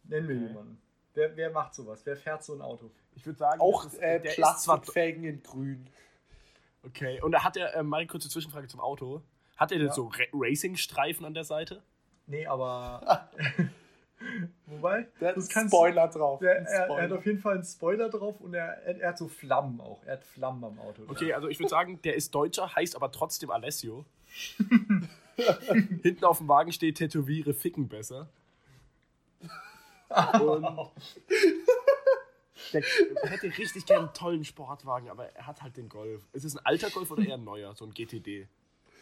[0.06, 0.48] Nenn mir Okay.
[0.48, 0.82] jemanden.
[1.14, 2.02] Wer, wer macht sowas?
[2.06, 2.92] Wer fährt so ein Auto?
[3.16, 5.88] Ich würde sagen, Auch das ist- äh, der ist zwar Plastikfelgen in grün.
[6.86, 9.22] Okay, und da hat er, äh, mal eine kurze Zwischenfrage zum Auto.
[9.56, 9.94] Hat er denn Ja.
[9.94, 11.82] so Ra Racing-Streifen an der Seite?
[12.28, 13.30] Nee, aber.
[14.66, 16.40] Wobei, Der hat das einen kannst Spoiler drauf.
[16.40, 17.18] Der, Ein er, er hat Spoiler.
[17.18, 20.02] auf jeden Fall einen Spoiler drauf und er, er, er hat so Flammen auch.
[20.06, 21.04] Er hat Flammen am Auto.
[21.08, 24.06] Okay, also ich würde sagen, der ist Deutscher, heißt aber trotzdem Alessio.
[26.04, 28.30] Hinten auf dem Wagen steht Tätowiere ficken besser.
[30.40, 30.64] Und
[32.74, 32.82] der
[33.30, 36.24] hätte richtig gern einen tollen Sportwagen, aber er hat halt den Golf.
[36.34, 37.76] Ist es ein alter Golf oder eher ein neuer?
[37.76, 38.48] So ein GTD?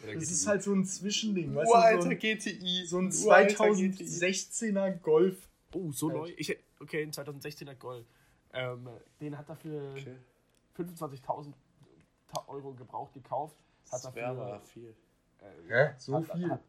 [0.02, 0.32] Oder Das GTI?
[0.34, 1.54] ist halt so ein Zwischending.
[1.54, 2.86] Weißt Uralter du, so ein, GTI.
[2.86, 4.04] so ein Uralter GTI.
[4.04, 5.36] 2016er Golf.
[5.74, 6.18] Oh, so Halt.
[6.18, 6.32] neu?
[6.36, 8.04] Ich, okay, ein 2016er Golf.
[8.52, 8.88] Ähm,
[9.20, 10.16] den hat er für Okay.
[10.76, 11.52] 25.000
[12.32, 13.56] Ta- Euro gebraucht gekauft.
[13.90, 14.94] Hat Das wäre aber dafür, viel.
[15.68, 16.50] Äh, So hat- viel.
[16.50, 16.60] Hat,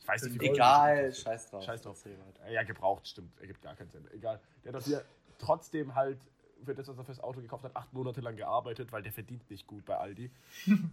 [0.00, 1.64] ich weiß nicht, wie Egal, scheiß drauf.
[1.64, 2.02] Scheiß drauf.
[2.50, 3.38] Ja, gebraucht, stimmt.
[3.40, 4.08] Ergibt gar keinen Sinn.
[4.12, 4.40] Egal.
[4.64, 5.04] Der hat dafür
[5.38, 6.18] trotzdem halt
[6.64, 9.48] für das, was er fürs Auto gekauft hat, acht Monate lang gearbeitet, weil der verdient
[9.50, 10.30] nicht gut bei Aldi.
[10.66, 10.90] und,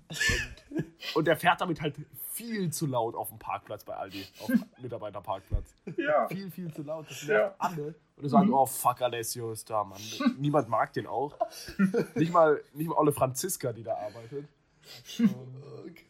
[1.15, 1.95] und der fährt damit halt
[2.31, 5.73] viel zu laut auf dem Parkplatz bei Aldi, auf dem Mitarbeiterparkplatz.
[5.97, 6.27] Ja.
[6.27, 7.09] Viel, viel zu laut.
[7.09, 7.33] Das Ja.
[7.37, 7.95] nervt alle.
[8.17, 9.99] Und die sagen, oh fuck, Alessio ist da, Mann.
[10.37, 11.35] Niemand mag den auch.
[12.15, 14.47] Nicht mal, nicht mal Olle Franziska, die da arbeitet.
[15.19, 16.05] Okay.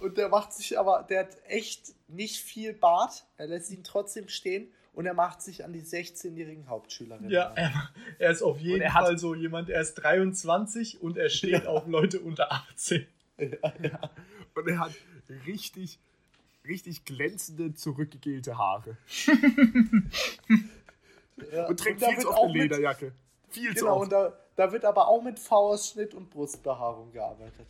[0.00, 3.24] Und der macht sich aber, der hat echt nicht viel Bart.
[3.36, 7.30] Er lässt ihn trotzdem stehen und er macht sich an die 16-jährigen Hauptschülerinnen.
[7.30, 11.16] Ja, er, er ist auf jeden er hat- Fall so jemand, er ist 23 und
[11.18, 13.06] er steht auf Leute unter 18.
[13.38, 14.92] Und er hat
[15.46, 15.98] richtig,
[16.66, 18.96] richtig glänzende, zurückgegelte Haare.
[21.52, 23.12] Ja, Und trägt viel zu oft auch eine mit- Lederjacke.
[23.48, 24.04] Viel zu Genau, oft.
[24.04, 27.66] und da, da wird aber auch mit V-Ausschnitt und Brustbehaarung gearbeitet.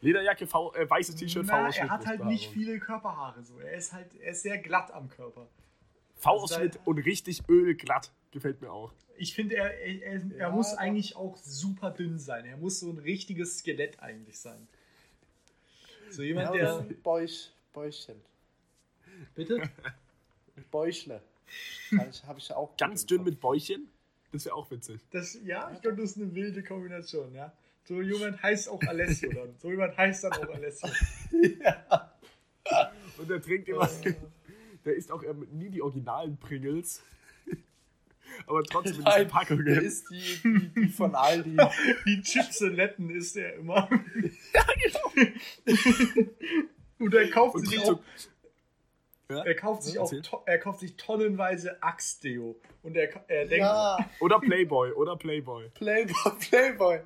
[0.00, 1.84] Lederjacke, v, äh, weißes T-Shirt, V-Ausschnitt.
[1.84, 3.42] er hat halt nicht viele Körperhaare.
[3.44, 3.58] So.
[3.58, 5.48] Er ist halt er ist sehr glatt am Körper.
[6.16, 8.12] V-Ausschnitt Also und richtig ölglatt.
[8.30, 8.92] Gefällt mir auch.
[9.16, 10.78] Ich finde, er, er, er, er Ja, muss doch.
[10.78, 12.44] eigentlich auch super dünn sein.
[12.46, 14.68] Er muss so ein richtiges Skelett eigentlich sein.
[16.10, 16.94] So jemand, Ja, der.
[17.02, 18.20] Bäuch, Bäuchchen.
[19.34, 19.62] Bitte?
[20.70, 21.20] Bäuchle.
[21.96, 22.76] Habe ich, hab ich auch.
[22.76, 23.88] Ganz dünn mit Bäuchchen?
[24.32, 25.00] Das wäre auch witzig.
[25.10, 27.52] Das, ja, ich glaube, das ist eine wilde Kombination, ja.
[27.88, 29.54] So jemand heißt auch Alessio dann.
[29.56, 30.90] So jemand heißt dann auch Alessio.
[33.16, 33.88] Und der trinkt immer.
[34.84, 37.02] Der isst auch ähm, nie die originalen Pringles.
[38.46, 39.64] Aber trotzdem in Nein, diesen Packungen.
[39.64, 41.56] Der ist die, die, die von Aldi.
[42.06, 43.88] Die Chipseletten isst er immer.
[44.52, 46.28] Ja, genau.
[46.98, 48.00] Und er kauft Und sich auch.
[49.30, 49.44] Ja?
[49.44, 50.12] er kauft sich Ja, auch,
[50.44, 52.60] er kauft sich tonnenweise Axe-Deo.
[52.82, 55.70] Und er, er denkt, Ja, Oder Playboy, oder Playboy.
[55.70, 57.00] Playboy, Playboy.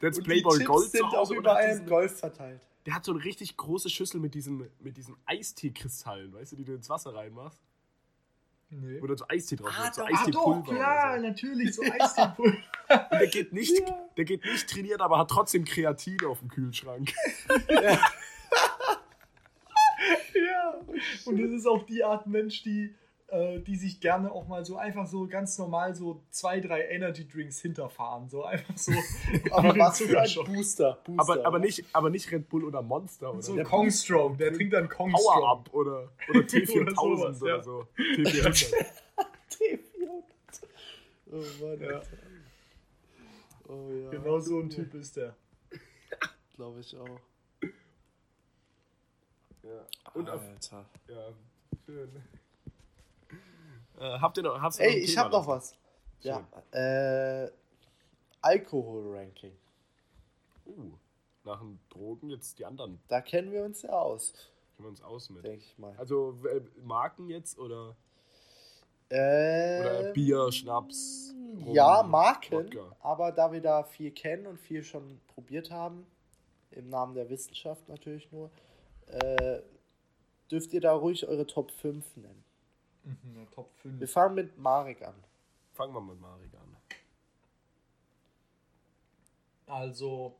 [0.00, 2.60] Der hat Und Playboy die Chips Gold sind zu auch Hause überall im Golf verteilt.
[2.86, 6.64] der hat so eine richtig große Schüssel mit diesen, mit diesen Eistee-Kristallen, weißt du, die
[6.64, 7.60] du ins Wasser reinmachst.
[8.70, 9.00] nee.
[9.00, 10.08] Wo dann so Eistee drauf Ah, so doch.
[10.08, 10.62] Ah, Eistee-Pulver.
[10.62, 12.58] doch, klar, oder natürlich, so Eistee-Pulver.
[12.88, 12.94] so.
[12.94, 14.08] Und der geht, nicht, Ja.
[14.16, 17.12] der geht nicht trainiert, aber hat trotzdem Kreatin auf dem Kühlschrank.
[20.34, 20.74] Ja,
[21.24, 22.94] und das ist auch die Art Mensch, die,
[23.34, 27.26] äh, die sich gerne auch mal so einfach so ganz normal so zwei, drei Energy
[27.26, 28.28] Drinks hinterfahren.
[28.28, 28.92] So einfach so.
[29.50, 30.28] Aber was für ein.
[30.46, 30.98] Booster.
[31.04, 34.36] Booster Aber, aber, nicht, aber nicht Red Bull oder Monster oder So Der Kong Strong,
[34.38, 35.50] der trinkt dann Kong Power.
[35.50, 37.86] Up oder, oder T4000 sowas, oder, so.
[37.98, 38.74] T400.
[39.50, 40.22] T400.
[41.32, 41.88] Oh Mann, Ja.
[41.88, 42.06] Alter.
[43.68, 44.10] Oh ja.
[44.10, 45.34] Genau so ein Typ ist der.
[46.54, 47.20] Glaube ich auch.
[49.62, 49.86] ja.
[50.12, 50.84] Und auf, Alter.
[51.08, 51.32] ja,
[51.84, 52.10] schön.
[53.98, 55.76] Äh, habt ihr noch, noch Ey, ich Thema hab noch was.
[56.20, 56.46] Ja.
[56.72, 57.50] Äh,
[58.40, 59.52] Alkohol-Ranking.
[60.66, 60.92] Uh,
[61.44, 63.00] nach den Drogen jetzt die anderen.
[63.08, 64.32] Da kennen wir uns ja aus,
[64.76, 65.44] Kennen wir uns aus mit.
[65.44, 65.94] denke ich mal.
[65.98, 67.94] Also äh, Marken jetzt oder,
[69.10, 71.34] Äh, oder Bier, Schnaps?
[71.64, 72.52] Rum, Ja, Marken.
[72.64, 72.96] Wodka?
[73.00, 76.06] Aber da wir da viel kennen und viel schon probiert haben,
[76.70, 78.50] im Namen der Wissenschaft natürlich nur,
[79.06, 79.60] äh,
[80.50, 82.43] dürft ihr da ruhig eure Top 5 nennen.
[83.04, 84.12] Mhm, Top Wir 5.
[84.12, 85.14] fangen mit Marek an.
[85.74, 86.76] Fangen wir mit Marik an.
[89.66, 90.36] Also,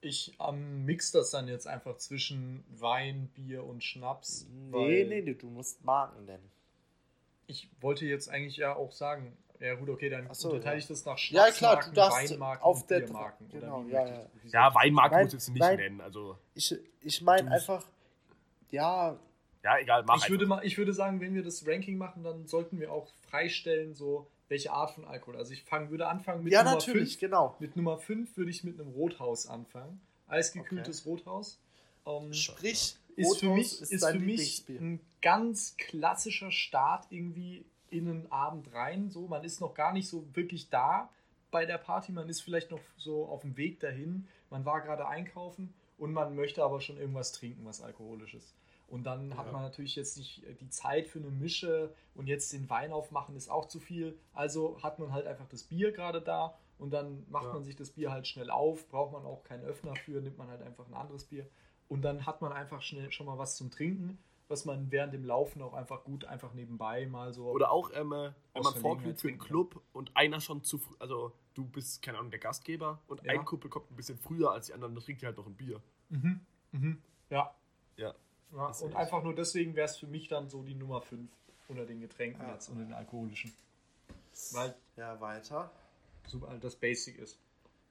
[0.00, 4.46] ich ähm, mix das dann jetzt einfach zwischen Wein, Bier und Schnaps.
[4.50, 6.50] Nee, weil nee, nee, du musst Marken nennen.
[7.46, 10.78] Ich wollte jetzt eigentlich ja auch sagen, ja gut, okay, dann so, unterteile ja.
[10.78, 13.48] ich das nach Ja, Schnapsmarken, klar, du darfst Weinmarken auf und der Biermarken.
[13.48, 14.26] Genau, ja, ja.
[14.44, 15.76] Ja, Weinmarken Nein, muss ich jetzt nicht nein.
[15.76, 16.00] nennen.
[16.00, 17.84] Also, Ich, ich meine einfach,
[18.70, 19.18] ja,
[19.62, 22.46] ja, egal, mach Ich würde, mal, ich würde sagen, wenn wir das Ranking machen, dann
[22.46, 25.36] sollten wir auch freistellen, so welche Art von Alkohol.
[25.36, 27.20] Also ich fang, würde anfangen mit ja Nummer natürlich, 5.
[27.20, 27.56] genau.
[27.58, 30.00] Mit Nummer 5 würde ich mit einem Rothaus anfangen.
[30.26, 31.60] Eisgekühltes Rothaus.
[32.06, 37.64] Ähm, Sprich, ist für Rothaus mich, ist dein für mich ein ganz klassischer Start irgendwie
[37.90, 39.10] in einen Abend rein.
[39.10, 41.10] So, man ist noch gar nicht so wirklich da
[41.50, 44.28] bei der Party, man ist vielleicht noch so auf dem Weg dahin.
[44.50, 48.54] Man war gerade einkaufen und man möchte aber schon irgendwas trinken, was alkoholisches.
[48.88, 49.52] Und dann hat Ja.
[49.52, 53.36] man natürlich jetzt nicht äh, die Zeit für eine Mische und jetzt den Wein aufmachen
[53.36, 54.18] ist auch zu viel.
[54.32, 57.52] Also hat man halt einfach das Bier gerade da und dann macht Ja.
[57.52, 60.48] man sich das Bier halt schnell auf, braucht man auch keinen Öffner für, nimmt man
[60.48, 61.46] halt einfach ein anderes Bier.
[61.88, 64.18] Und dann hat man einfach schnell schon mal was zum Trinken,
[64.48, 67.50] was man während dem Laufen auch einfach gut einfach nebenbei mal so.
[67.50, 70.94] Oder auch, ähm, äh, wenn man vorglüht für trinken Club und einer schon zu früh,
[70.98, 73.32] also du bist, keine Ahnung, der Gastgeber und Ja.
[73.32, 75.54] ein Kumpel kommt ein bisschen früher als die anderen, dann trinkt die halt noch ein
[75.56, 75.82] Bier.
[76.08, 76.40] Mhm.
[76.72, 77.02] Mhm.
[77.28, 77.54] Ja.
[77.96, 78.14] Ja.
[78.54, 78.66] Ja.
[78.80, 81.30] Und einfach nur deswegen wäre es für mich dann so die Nummer 5
[81.68, 82.52] unter den Getränken Ja.
[82.54, 83.52] jetzt, unter den alkoholischen.
[84.52, 85.70] Weil Ja, weiter.
[86.26, 87.38] so halt das Basic ist.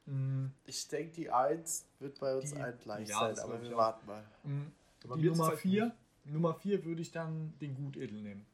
[0.06, 0.52] Mhm.
[0.66, 4.06] Ich denke, die 1 wird bei uns Die- ein gleich ja, sein, aber wir warten
[4.08, 4.24] mal.
[4.44, 4.72] Mhm.
[5.04, 5.92] Aber Die Nummer halt 4,
[6.26, 8.46] Nummer 4 würde ich dann den Gutedel nehmen.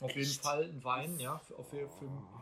[0.00, 0.42] Auf jeden Echt?
[0.42, 1.38] Fall ein Wein, ja.
[1.38, 1.88] Für, auf, für,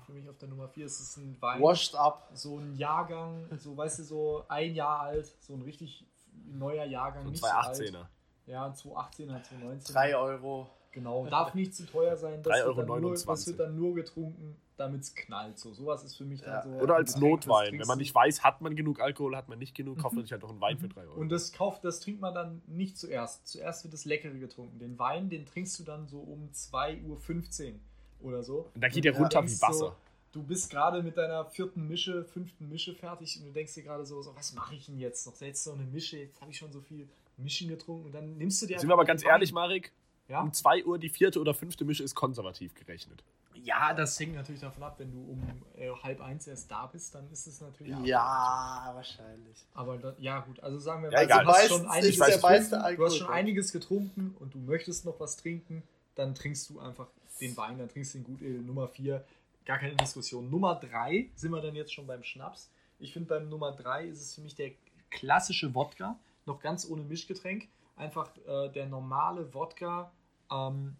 [0.07, 1.61] für mich auf der Nummer 4 ist es ein Wein.
[1.61, 2.31] Washed up.
[2.35, 6.07] So ein Jahrgang, so weißt du, so ein Jahr alt, so ein richtig
[6.47, 7.25] neuer Jahrgang.
[7.25, 7.77] So ein nicht so alt.
[7.77, 8.07] 218er.
[8.51, 9.95] Ja, ein 218er, 219.
[9.95, 10.69] 3 Euro.
[10.93, 12.43] Genau, darf nicht zu teuer sein.
[12.43, 13.15] Das, 3,29 wird dann, nur, Euro.
[13.27, 15.57] das wird dann nur getrunken, damit es knallt.
[15.57, 16.63] So, sowas ist für mich Ja.
[16.63, 16.79] dann so.
[16.83, 17.79] Oder als Getränk, Notwein.
[17.79, 20.33] Wenn man nicht weiß, hat man genug Alkohol, hat man nicht genug, kauft man sich
[20.33, 21.21] halt noch einen Wein für 3 Euro.
[21.21, 23.47] Und das kauft, das trinkt man dann nicht zuerst.
[23.47, 24.81] Zuerst wird das Leckere getrunken.
[24.81, 27.75] Den Wein, den trinkst du dann so um 2.15 Uhr
[28.23, 28.69] oder so.
[28.75, 29.73] Und da geht der runter wie Wasser.
[29.73, 29.95] So,
[30.33, 34.05] du bist gerade mit deiner vierten Mische, fünften Mische fertig und du denkst dir gerade
[34.05, 35.41] so, so was mache ich denn jetzt noch?
[35.41, 37.09] Jetzt noch eine Mische, jetzt habe ich schon so viel
[37.43, 39.31] Mischen getrunken und dann nimmst du dir Sind wir aber ganz Wein.
[39.31, 39.93] ehrlich, Marek?
[40.29, 40.43] Ja?
[40.43, 43.23] Um 2 Uhr die vierte oder fünfte Mische ist konservativ gerechnet.
[43.65, 45.43] ja, das hängt natürlich davon ab, wenn du um
[45.77, 47.95] äh, halb eins erst da bist, dann ist es natürlich.
[48.05, 49.67] Ja, wahrscheinlich.
[49.75, 51.45] Aber da, ja, gut, also sagen wir Ja, mal, egal.
[51.45, 55.37] du hast schon einiges getrunken, du hast schon einiges getrunken und du möchtest noch was
[55.37, 55.83] trinken,
[56.15, 57.09] dann trinkst du einfach
[57.41, 59.25] den Wein, dann trinkst du den Gutedel Nummer 4.
[59.67, 60.49] Gar keine Diskussion.
[60.49, 62.71] Nummer 3 sind wir dann jetzt schon beim Schnaps.
[62.99, 64.71] Ich finde, beim Nummer 3 ist es für mich der
[65.11, 66.17] klassische Wodka,
[66.51, 67.69] noch ganz ohne Mischgetränk.
[67.97, 70.11] Einfach äh, der normale Wodka,
[70.51, 70.97] ähm,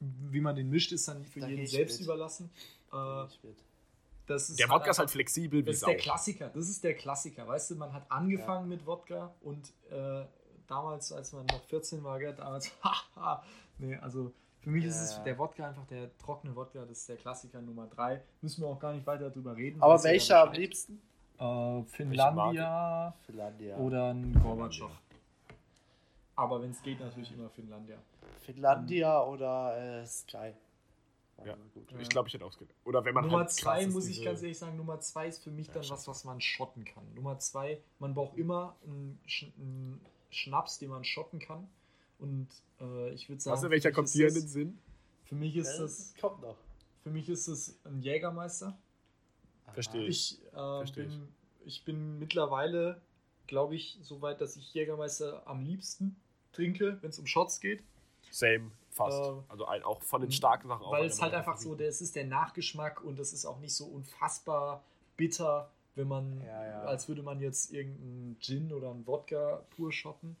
[0.00, 2.06] wie man den mischt, ist dann für Da jeden selbst mit.
[2.06, 2.50] überlassen.
[2.92, 3.24] Äh,
[4.26, 5.86] das ist Der Wodka ist einfach- halt flexibel wie das ist Sau.
[5.88, 6.48] der Klassiker.
[6.50, 7.46] Das ist der Klassiker.
[7.46, 10.24] Weißt du, man hat angefangen mit Wodka und äh,
[10.66, 13.42] damals, als man noch 14 war, gell, damals, haha,
[13.78, 15.24] nee, also für mich ist es Ja.
[15.24, 18.22] der Wodka einfach der trockene Wodka, das ist der Klassiker Nummer 3.
[18.42, 19.82] Müssen wir auch gar nicht weiter drüber reden.
[19.82, 21.00] Aber welcher am liebsten?
[21.42, 23.76] Äh, Finlandia Finlandia.
[23.78, 24.90] oder ein Gorbatschow.
[26.36, 27.98] Aber wenn es geht, natürlich immer Finlandia.
[28.40, 30.52] Finlandia oder äh, Sky.
[31.44, 31.56] Ja.
[31.74, 31.92] gut.
[31.98, 32.52] Ich glaube, ich hätte auch
[32.84, 35.50] Oder wenn man Nummer halt zwei muss ich ganz ehrlich sagen, Nummer zwei ist für
[35.50, 37.02] mich dann Ja, was, was man schotten kann.
[37.14, 41.68] Nummer zwei, man braucht immer einen, Sch einen Schnaps, den man schotten kann.
[42.18, 42.48] Und
[42.80, 44.78] äh, ich würde sagen, Was, welcher für mich kommt ist dir in das- den Sinn?
[45.24, 46.56] Für mich ist das, kommt noch.
[47.02, 48.78] für mich ist es ein Jägermeister.
[49.74, 51.08] Verstehe Ich, äh, Versteh ich.
[51.08, 51.28] bin,
[51.64, 53.00] ich bin mittlerweile,
[53.46, 56.16] glaube ich, so weit, dass ich Jägermeister am liebsten
[56.52, 57.82] trinke, wenn es um Shots geht.
[58.30, 59.18] Same, fast.
[59.18, 60.86] Äh, also ein, auch von den starken Sachen.
[60.90, 63.84] Weil es halt einfach so, es ist der Nachgeschmack und es ist auch nicht so
[63.86, 64.82] unfassbar
[65.16, 66.80] bitter, wenn man, Ja, ja.
[66.84, 70.36] als würde man jetzt irgendeinen Gin oder einen Wodka pur schotten.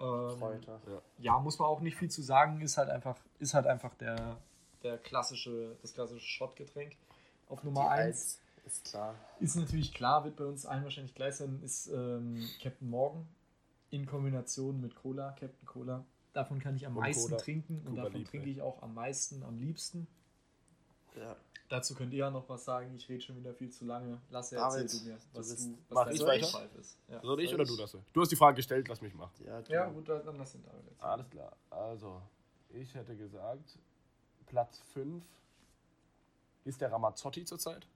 [0.00, 0.80] Ähm, Kräuter.
[1.18, 4.36] ja, muss man auch nicht viel zu sagen, ist halt einfach, ist halt einfach der,
[4.84, 6.96] der klassische, das klassische Schottgetränk.
[7.48, 9.14] Auf Nummer Die 1 Eins ist klar.
[9.40, 13.26] ist natürlich klar, wird bei uns allen wahrscheinlich gleich sein, ist ähm, Captain Morgan
[13.90, 16.04] in Kombination mit Cola, Captain Cola.
[16.34, 17.36] Davon kann ich am Und meisten Cola.
[17.40, 18.30] trinken und Cuba davon Libre.
[18.30, 20.06] trinke ich auch am meisten, am liebsten.
[21.16, 21.34] Ja.
[21.70, 22.94] Dazu könnt ihr ja noch was sagen.
[22.96, 24.20] Ich rede schon wieder viel zu lange.
[24.30, 26.68] Lasse, David, erzähl du mir, du was, bist- du, Mach was ich dein weiter?
[26.78, 26.98] Ist.
[27.08, 27.96] Ja, Soll ich oder du das?
[28.12, 29.32] Du hast die Frage gestellt, lass mich machen.
[29.44, 29.72] Ja, du.
[29.72, 31.10] ja gut, dann lass den David erzählen.
[31.10, 31.56] Alles klar.
[31.70, 32.22] Also,
[32.70, 33.78] ich hätte gesagt,
[34.46, 35.22] Platz 5
[36.64, 37.86] ist der Ramazzotti zurzeit.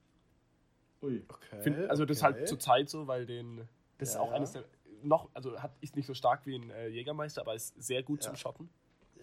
[1.02, 1.24] Ui.
[1.28, 2.34] Okay, Find, also das ist okay.
[2.34, 4.36] halt zurzeit so, weil den das ist Ja, auch ja.
[4.36, 4.64] eines der
[5.02, 8.20] noch also hat ist nicht so stark wie ein äh, Jägermeister, aber ist sehr gut
[8.22, 8.28] Ja.
[8.28, 8.68] zum Schotten.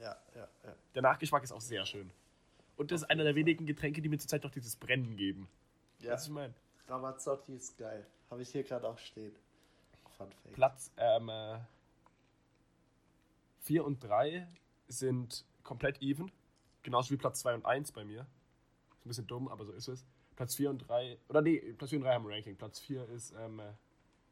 [0.01, 0.75] Ja, ja, ja.
[0.95, 2.11] Der Nachgeschmack ist auch sehr schön.
[2.77, 5.47] Und das ist einer der wenigen Getränke, die mir zurzeit noch dieses Brennen geben.
[5.99, 6.13] ja.
[6.13, 6.53] Was ich meine.
[6.88, 8.05] Ramazzotti ist geil.
[8.30, 9.34] Habe ich hier gerade auch stehen.
[10.17, 10.53] Fun Fact.
[10.53, 10.91] Platz
[13.61, 14.47] 4 und 3
[14.88, 16.32] sind komplett even.
[16.84, 18.21] Genauso wie Platz 2 und 1 bei mir.
[18.97, 20.05] Ist ein bisschen dumm, aber so ist es.
[20.40, 22.56] Platz 4 und 3, oder nee, Platz 4 und 3 haben ein Ranking.
[22.56, 23.74] Platz 4 ist ähm, äh,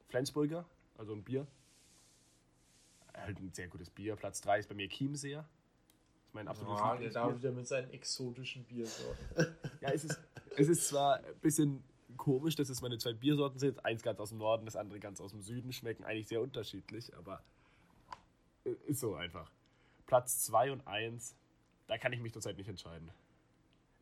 [0.08, 0.64] Flensburger,
[0.98, 1.46] also ein Bier.
[3.14, 4.16] Halt ein sehr gutes Bier.
[4.16, 5.40] Platz 3 ist bei mir Chiemseer.
[5.40, 7.10] Das ist mein absolutes Ja, der.
[7.10, 9.58] David wieder mit seinen exotischen Biersorten.
[9.82, 10.18] Ja, es ist,
[10.56, 11.84] es ist zwar ein bisschen
[12.16, 13.84] komisch, dass es meine zwei Biersorten sind.
[13.84, 15.74] Eins ganz aus dem Norden, das andere ganz aus dem Süden.
[15.74, 17.44] Schmecken eigentlich sehr unterschiedlich, aber
[18.64, 19.52] äh, ist so einfach.
[20.06, 21.36] Platz 2 und 1,
[21.88, 23.12] da kann ich mich zurzeit nicht entscheiden.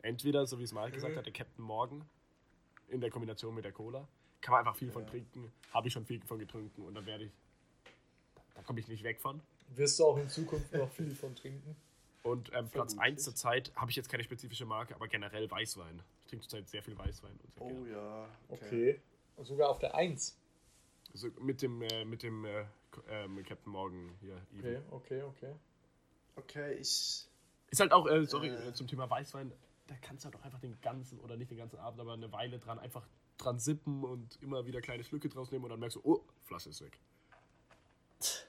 [0.06, 2.06] Entweder, so wie es Mark gesagt hat, der Captain Morgan
[2.90, 4.08] in der Kombination mit der Cola.
[4.42, 5.10] Kann man einfach viel von Ja.
[5.10, 5.52] trinken.
[5.74, 7.32] Habe ich schon viel von getrunken und dann werde ich.
[8.54, 9.42] Da komme ich nicht weg von.
[9.70, 11.76] Wirst du auch in Zukunft noch viel von trinken?
[12.22, 13.00] Und ähm, Platz Vermutlich.
[13.02, 16.02] 1 zurzeit habe ich jetzt keine spezifische Marke, aber generell Weißwein.
[16.22, 17.32] Ich trinke zurzeit sehr viel Weißwein.
[17.32, 17.90] Und sehr Oh gerne.
[17.92, 18.30] ja.
[18.50, 19.02] Okay.
[19.44, 20.38] Sogar auf der 1.
[21.14, 24.40] Also mit dem, äh, mit dem äh, K- ähm, Captain Morgan hier.
[24.58, 24.84] Even.
[24.92, 25.56] Okay, okay, okay.
[26.36, 27.26] Okay, ich.
[27.72, 28.70] Ist halt auch, äh, sorry, Äh.
[28.70, 29.52] äh, zum Thema Weißwein,
[29.88, 32.32] da kannst du halt auch einfach den ganzen, oder nicht den ganzen Abend, aber eine
[32.32, 33.08] Weile dran einfach
[33.38, 36.70] dran sippen und immer wieder kleine Schlücke draus nehmen und dann merkst du, oh, Flasche
[36.70, 37.00] ist weg.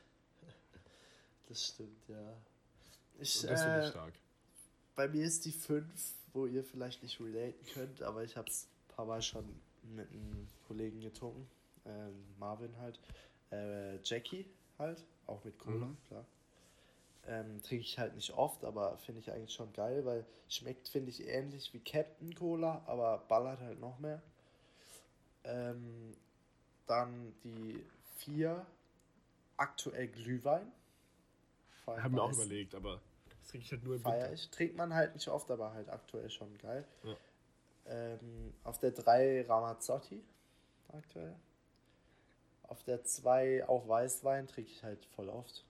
[1.48, 2.36] Das stimmt, ja.
[3.18, 4.14] Ich, Und das finde ich äh, stark.
[4.96, 8.64] bei mir ist die 5, wo ihr vielleicht nicht relaten könnt, aber ich habe es
[8.64, 9.44] ein paar Mal schon
[9.84, 11.48] mit einem Kollegen getrunken.
[11.84, 12.98] Ähm, Marvin halt.
[13.52, 14.46] Äh, Jackie
[14.78, 15.96] halt, auch mit Cola, Mhm.
[16.08, 16.26] klar.
[17.28, 21.10] Ähm, trinke ich halt nicht oft, aber finde ich eigentlich schon geil, weil schmeckt, finde
[21.10, 24.22] ich, ähnlich wie Captain Cola, aber ballert halt noch mehr.
[25.42, 26.16] Ähm,
[26.86, 27.84] dann die
[28.18, 28.64] 4,
[29.56, 30.70] aktuell Glühwein.
[31.86, 34.48] Haben wir auch überlegt, aber das trinke ich halt nur im Feier ich.
[34.50, 36.84] Trinkt man halt nicht oft, aber halt aktuell schon geil.
[37.02, 37.16] Ja.
[37.86, 40.22] Ähm, auf der 3 Ramazzotti
[40.88, 41.34] aktuell.
[42.64, 45.65] Auf der 2 auch Weißwein trinke ich halt voll oft.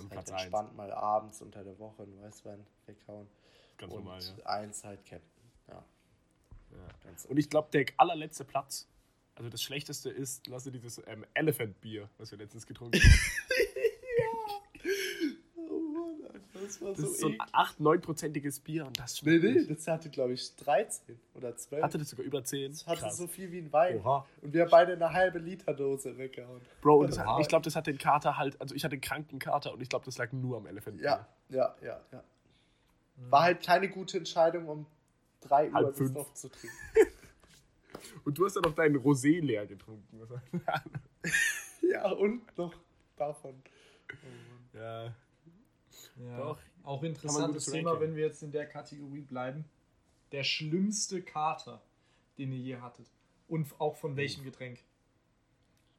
[0.00, 0.42] Ist Und halt Platz eins.
[0.42, 3.28] entspannt mal abends unter der Woche einen Weißwein weghauen.
[3.76, 4.46] Ganz und normal, ja.
[4.46, 5.50] eins halt Captain.
[5.68, 5.84] Ja,
[6.72, 6.78] ja.
[7.04, 8.88] ganz Und ich glaube, der allerletzte Platz,
[9.34, 13.10] also das schlechteste ist, lass dir dieses ähm, Elephant Bier, was wir letztens getrunken haben.
[15.56, 16.18] Oh Mann,
[16.70, 19.70] das war Das ist so ein 8, 9-prozentiges Bier und das Nee, schmeckt nee, nicht.
[19.70, 21.82] das hatte glaube ich 13 oder 12.
[21.82, 22.72] Hatte das sogar über 10?
[22.72, 23.16] das hatte Krass.
[23.16, 23.98] so viel wie ein Wein.
[23.98, 24.26] Oha.
[24.42, 26.60] Und wir haben beide eine halbe Liter Dose weggehauen.
[26.80, 29.38] Bro, und hat, ich glaube, das hat den Kater halt, also ich hatte einen kranken
[29.38, 32.24] Kater und ich glaube, das lag nur am Elephant Ja, ja, ja, ja.
[33.28, 34.86] War halt keine gute Entscheidung, um
[35.42, 36.76] 3 Uhr das noch zu trinken.
[38.24, 40.20] Und du hast ja noch deinen Rosé leer getrunken.
[41.82, 42.72] Ja, und noch
[43.16, 43.54] davon.
[44.72, 45.12] Ja.
[46.26, 46.36] Ja.
[46.38, 46.58] Doch.
[46.82, 48.08] Auch interessantes Thema, Ranking.
[48.08, 49.64] wenn wir jetzt in der Kategorie bleiben.
[50.32, 51.82] Der schlimmste Kater,
[52.38, 53.10] den ihr je hattet.
[53.48, 54.84] Und auch von welchem Getränk?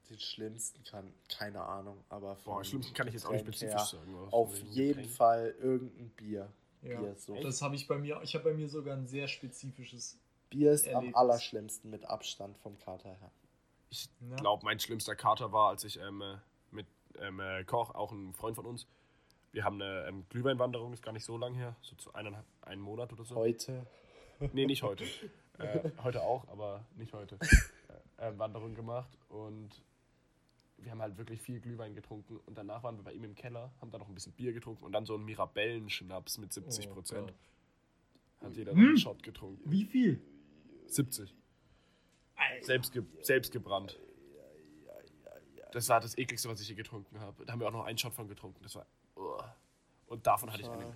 [0.09, 3.73] Den schlimmsten kann, keine Ahnung, aber Boah, vom schlimmsten kann ich jetzt auch nicht spezifisch
[3.75, 4.15] her sagen.
[4.31, 5.15] Auf von jeden Getränk.
[5.15, 6.51] Fall irgendein Bier.
[6.81, 6.99] Ja.
[6.99, 7.35] Bier, so.
[7.41, 10.17] Das habe ich bei mir, ich habe bei mir sogar ein sehr spezifisches.
[10.49, 11.15] Bier ist am Erlebnis.
[11.15, 13.31] allerschlimmsten mit Abstand vom Kater her.
[13.89, 14.35] Ich Ja.
[14.37, 16.37] glaube, mein schlimmster Kater war, als ich ähm, äh,
[16.71, 16.87] mit
[17.19, 18.87] ähm, äh, Koch, auch ein Freund von uns,
[19.51, 22.81] wir haben eine ähm, Glühweinwanderung, ist gar nicht so lang her, so zu eineinhalb, einen
[22.81, 23.35] Monat oder so.
[23.35, 23.85] Heute.
[24.53, 25.03] Nee, nicht heute.
[25.59, 27.37] äh, heute auch, aber nicht heute.
[28.17, 29.69] Äh, äh, Wanderung gemacht und
[30.77, 33.71] wir haben halt wirklich viel Glühwein getrunken und danach waren wir bei ihm im Keller,
[33.81, 36.93] haben da noch ein bisschen Bier getrunken und dann so einen Mirabellenschnaps mit 70 Oh
[36.93, 37.27] Prozent.
[38.39, 38.47] Gott.
[38.49, 38.79] Hat jeder Hm?
[38.79, 39.69] einen Shot getrunken.
[39.71, 40.19] Wie viel?
[40.87, 41.35] 70.
[42.61, 43.99] Selbst, ge selbst gebrannt.
[45.71, 47.45] Das war das ekligste, was ich je getrunken habe.
[47.45, 48.61] Da haben wir auch noch einen Shot von getrunken.
[48.63, 48.85] Das war.
[50.11, 50.93] Und davon hatte ich eine,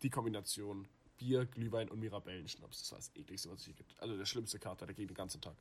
[0.00, 0.88] die Kombination
[1.18, 2.80] Bier, Glühwein und Mirabellenschnaps.
[2.80, 4.02] Das war das ekligste, was je getrunken habe.
[4.04, 5.54] Also der schlimmste Kater, der ging den ganzen Tag.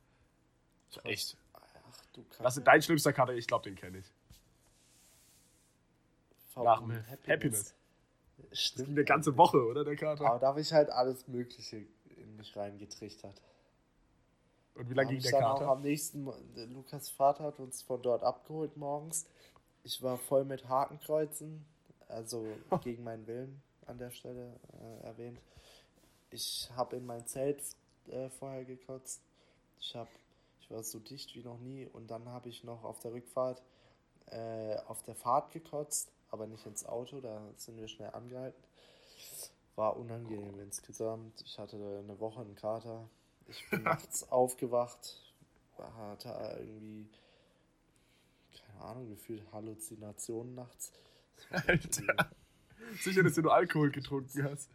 [0.87, 1.11] Das Krass.
[1.11, 1.37] echt.
[1.51, 3.33] Ach du Was ist dein schlimmster Kater?
[3.33, 4.05] Ich glaube, den kenne ich.
[6.55, 7.75] Nach dem Happiness.
[8.49, 8.89] Das Stimmt.
[8.89, 10.25] eine ganze Woche, oder der Kater?
[10.25, 11.85] Aber da habe ich halt alles Mögliche
[12.15, 13.41] in mich reingetrichtert.
[14.75, 15.67] Und wie lange ging ich der Kater?
[15.67, 16.25] am nächsten
[16.73, 19.25] Lukas Vater hat uns von dort abgeholt morgens.
[19.83, 21.65] Ich war voll mit Hakenkreuzen,
[22.07, 22.45] also
[22.83, 25.39] gegen meinen Willen an der Stelle äh, erwähnt.
[26.31, 27.61] Ich habe in mein Zelt
[28.07, 29.21] äh, vorher gekotzt.
[29.79, 30.09] Ich habe
[30.61, 33.61] ich war so dicht wie noch nie und dann habe ich noch auf der Rückfahrt
[34.27, 38.61] äh, auf der Fahrt gekotzt, aber nicht ins Auto, da sind wir schnell angehalten.
[39.75, 41.41] War unangenehm insgesamt.
[41.41, 43.07] Ich hatte eine Woche einen Kater.
[43.47, 45.21] Ich bin nachts aufgewacht,
[45.77, 46.29] hatte
[46.59, 47.07] irgendwie,
[48.57, 50.91] keine Ahnung, gefühlt Halluzinationen nachts.
[51.49, 52.31] Alter.
[53.01, 54.69] Sicher, dass du nur Alkohol getrunken hast.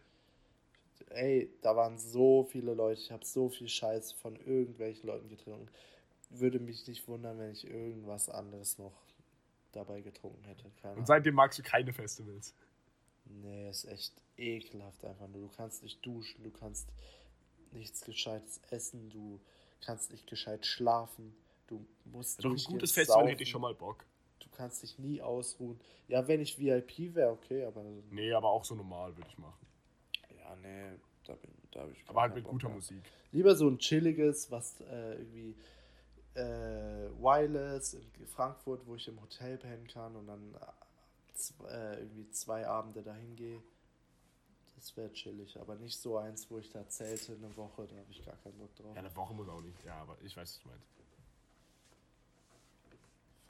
[1.11, 5.68] Ey, da waren so viele Leute, ich habe so viel Scheiß von irgendwelchen Leuten getrunken.
[6.30, 8.92] Würde mich nicht wundern, wenn ich irgendwas anderes noch
[9.72, 10.70] dabei getrunken hätte.
[10.80, 12.54] Keine Und seitdem magst du keine Festivals.
[13.24, 15.42] Nee, ist echt ekelhaft einfach nur.
[15.42, 16.88] Du kannst nicht duschen, du kannst
[17.72, 19.40] nichts Gescheites essen, du
[19.80, 21.34] kannst nicht gescheit schlafen,
[21.66, 24.04] du musst Doch ein gutes Festival saufen, hätte ich schon mal Bock.
[24.41, 25.80] Du kannst dich nie ausruhen.
[26.09, 29.66] Ja, wenn ich VIP wäre, okay, aber Nee, aber auch so normal würde ich machen.
[30.38, 32.76] ja, nee, da, bin, da ich Aber halt mit Bock guter mehr.
[32.76, 33.03] Musik.
[33.32, 35.55] Lieber so ein chilliges, was äh, irgendwie
[36.34, 42.28] äh, Wireless in Frankfurt, wo ich im Hotel pennen kann und dann äh, äh, irgendwie
[42.30, 43.62] zwei Abende dahin gehe.
[44.76, 48.11] Das wäre chillig, aber nicht so eins, wo ich da zelte eine Woche, da habe
[48.11, 48.95] ich gar keinen Bock drauf.
[48.95, 49.84] Ja, eine Woche muss auch nicht.
[49.84, 50.86] Ja, aber ich weiß, was du meinst.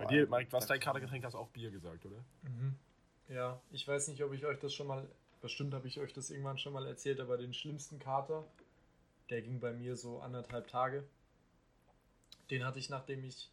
[0.01, 2.25] Bei dir, Mike, was dein Katergetränk hast, auch Bier gesagt, oder?
[2.43, 2.75] Mhm.
[3.29, 5.07] Ja, ich weiß nicht, ob ich euch das schon mal,
[5.43, 8.47] bestimmt habe ich euch das irgendwann schon mal erzählt, aber den schlimmsten Kater,
[9.29, 11.05] der ging bei mir so anderthalb Tage.
[12.51, 13.51] Den hatte ich, nachdem ich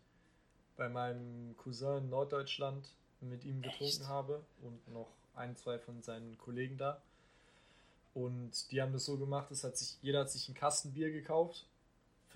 [0.78, 2.88] bei meinem Cousin in Norddeutschland
[3.20, 4.08] mit ihm getrunken Echt?
[4.08, 7.02] habe und noch ein, zwei von seinen Kollegen da.
[8.14, 11.12] Und die haben das so gemacht, es hat sich, jeder hat sich einen Kasten Bier
[11.12, 11.68] gekauft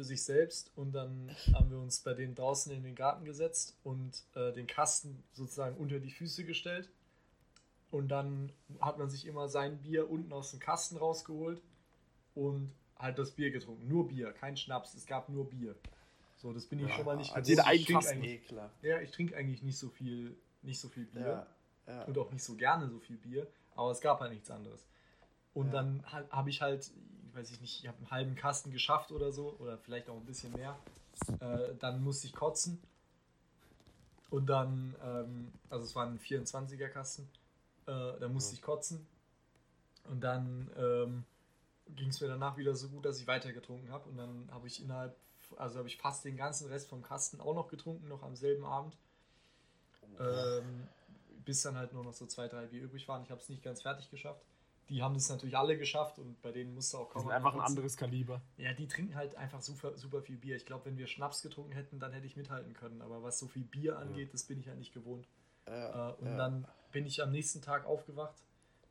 [0.02, 3.78] für sich selbst und dann haben wir uns bei denen draußen in den Garten gesetzt
[3.84, 6.90] und äh, den Kasten sozusagen unter die Füße gestellt.
[7.92, 11.62] Und dann hat man sich immer sein Bier unten aus dem Kasten rausgeholt
[12.34, 13.88] und halt das Bier getrunken.
[13.88, 15.76] Nur Bier, kein Schnaps, es gab nur Bier.
[16.38, 17.68] So, das bin ich Ja, schon mal nicht hat gewohnt.
[17.76, 18.14] Ich trink Kasten.
[18.18, 18.84] eigentlich- Ekelhaft.
[18.84, 21.46] Ja, ich trinke eigentlich nicht so viel, nicht so viel Bier
[21.86, 22.04] Ja, ja.
[22.06, 23.46] und auch nicht so gerne so viel Bier,
[23.76, 24.88] aber es gab halt nichts anderes.
[25.54, 26.90] Und dann ha- habe ich halt,
[27.34, 30.26] weiß ich nicht, ich habe einen halben Kasten geschafft oder so, oder vielleicht auch ein
[30.26, 30.78] bisschen mehr.
[31.40, 32.82] Äh, dann musste ich kotzen.
[34.30, 37.28] Und dann, ähm, also es war ein 24er Kasten,
[37.86, 38.56] äh, dann musste Ja.
[38.56, 39.06] ich kotzen.
[40.06, 41.26] Und dann ähm,
[41.96, 44.10] ging es mir danach wieder so gut, dass ich weiter getrunken habe.
[44.10, 45.16] Und dann habe ich innerhalb,
[45.58, 48.66] also habe ich fast den ganzen Rest vom Kasten auch noch getrunken, noch am selben
[48.66, 48.96] Abend.
[50.20, 50.88] Ähm,
[51.46, 53.24] bis dann halt nur noch so zwei, drei Bier übrig waren.
[53.24, 54.46] Ich habe es nicht ganz fertig geschafft.
[54.90, 57.46] Die haben das natürlich alle geschafft und bei denen musste auch Die kaum sind einer
[57.46, 58.42] einfach ein anderes Kaliber.
[58.58, 60.56] Ja, die trinken halt einfach super, super viel Bier.
[60.58, 63.02] Ich glaube, wenn wir Schnaps getrunken hätten, dann hätte ich mithalten können.
[63.02, 65.28] Aber was so viel Bier angeht, das bin ich halt nicht gewohnt.
[65.68, 66.38] Ja, Äh, und ja.
[66.38, 68.36] dann bin ich am nächsten Tag aufgewacht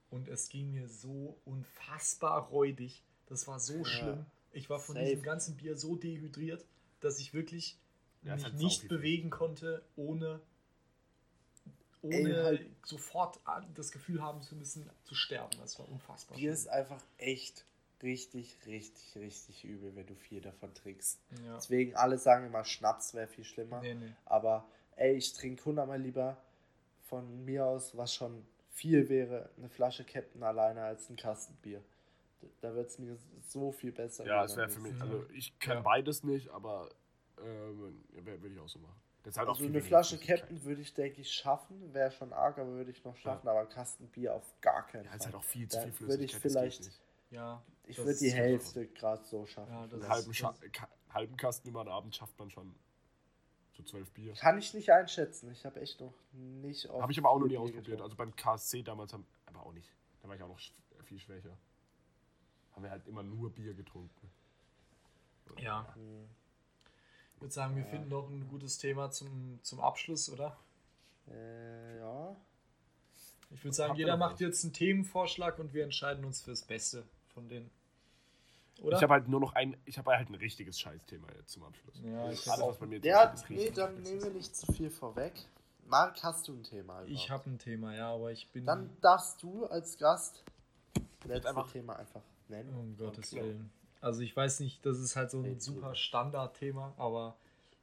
[0.08, 3.04] und es ging mir so unfassbar räudig.
[3.26, 3.84] Das war so Ja.
[3.84, 4.26] schlimm.
[4.52, 5.06] Ich war von Safe.
[5.06, 6.64] diesem ganzen Bier so dehydriert,
[7.00, 7.78] dass ich wirklich
[8.22, 10.40] Ja, mich nicht bewegen konnte, ohne,
[12.02, 13.40] ohne Ey, halt- sofort
[13.74, 15.56] das Gefühl haben zu müssen, zu sterben.
[15.60, 16.36] Das war unfassbar.
[16.36, 16.54] Bier schlimm.
[16.54, 17.64] ist einfach echt
[18.02, 21.20] richtig, richtig, richtig übel, wenn du viel davon trinkst.
[21.44, 21.56] ja.
[21.56, 23.80] Deswegen alle sagen immer, Schnaps wäre viel schlimmer.
[23.82, 24.12] Nee, nee.
[24.24, 26.36] Aber ey, ich trinke hundertmal lieber
[27.08, 31.82] von mir aus, was schon viel wäre, eine Flasche Captain alleine als ein Kasten Bier.
[32.62, 34.24] Da wird es mir so viel besser.
[34.24, 35.82] Ja, es wäre für mich, also ich kann Ja.
[35.82, 36.88] beides nicht, aber
[37.44, 38.98] ähm, ja, würde ich auch so machen.
[39.22, 40.18] Das ist halt auch Also viel eine Flasche.
[40.18, 41.92] Captain würde ich, denke ich, schaffen.
[41.92, 43.46] Wäre schon arg, aber würde ich noch schaffen.
[43.48, 45.18] Aber ein Kasten Bier auf gar keinen Ja, Fall.
[45.18, 46.42] ist halt auch viel zu viel würde ich Flüssigkeit.
[46.42, 47.00] das geht vielleicht- nicht.
[47.30, 47.62] Ja.
[47.84, 49.72] ich würde die Hälfte gerade so schaffen.
[49.72, 50.54] Ja, das Einen ist- halben, Scha
[51.10, 52.74] halben Kasten über den Abend schafft man schon.
[53.72, 54.32] So zwölf Bier.
[54.34, 55.50] Kann ich nicht einschätzen.
[55.52, 57.84] Ich habe echt noch nicht oft Habe ich aber auch noch nie ausprobiert.
[57.84, 58.02] getrunken.
[58.02, 59.88] Also beim KSC damals haben, aber auch nicht.
[60.22, 60.60] Da war ich auch noch
[61.04, 61.56] viel schwächer.
[62.72, 64.30] Haben wir halt immer nur Bier getrunken.
[65.58, 65.94] Ja.
[65.94, 66.28] Hm.
[67.40, 67.88] Ich würde sagen, wir Ja.
[67.88, 70.58] finden noch ein gutes Thema zum, zum Abschluss, oder?
[71.26, 72.36] Äh, ja.
[73.50, 77.48] Ich würde sagen, jeder macht jetzt einen Themenvorschlag und wir entscheiden uns fürs Beste von
[77.48, 77.70] denen.
[78.82, 78.98] Oder?
[78.98, 81.94] Ich habe halt nur noch ein, ich habe halt ein richtiges Scheißthema jetzt zum Abschluss.
[82.04, 84.70] Ja, ich Alles, was bei mir Ja, drinsteht, ist nee, dann nehmen wir nicht zu
[84.74, 85.32] viel vorweg.
[85.86, 87.02] Marc, hast du ein Thema?
[87.04, 87.30] ich überhaupt?
[87.30, 88.66] habe ein Thema, ja, aber ich bin.
[88.66, 90.44] Dann darfst du als Gast
[91.24, 92.74] letztes einfach- Thema einfach nennen.
[92.74, 93.70] um Gottes Und- Willen.
[94.00, 95.94] Also ich weiß nicht, das ist halt so ein super du.
[95.94, 97.36] Standardthema, aber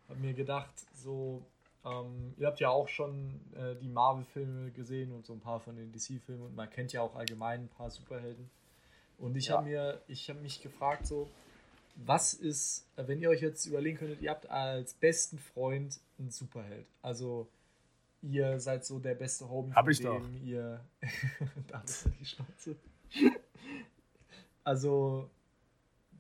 [0.10, 1.46] habe mir gedacht, so,
[1.86, 5.76] ähm, ihr habt ja auch schon äh, die Marvel-Filme gesehen und so ein paar von
[5.76, 8.50] den DC-Filmen und man kennt ja auch allgemein ein paar Superhelden.
[9.20, 9.58] Und ich Ja.
[9.58, 11.30] habe mir, ich habe mich gefragt, so,
[11.96, 16.86] was ist, wenn ihr euch jetzt überlegen könntet, ihr habt als besten Freund einen Superheld.
[17.02, 17.48] Also
[18.22, 20.20] ihr seid so der beste Homie, Hab von ich doch.
[20.22, 20.84] dem ihr.
[21.68, 22.76] da ist die Schnauze.
[24.64, 25.30] also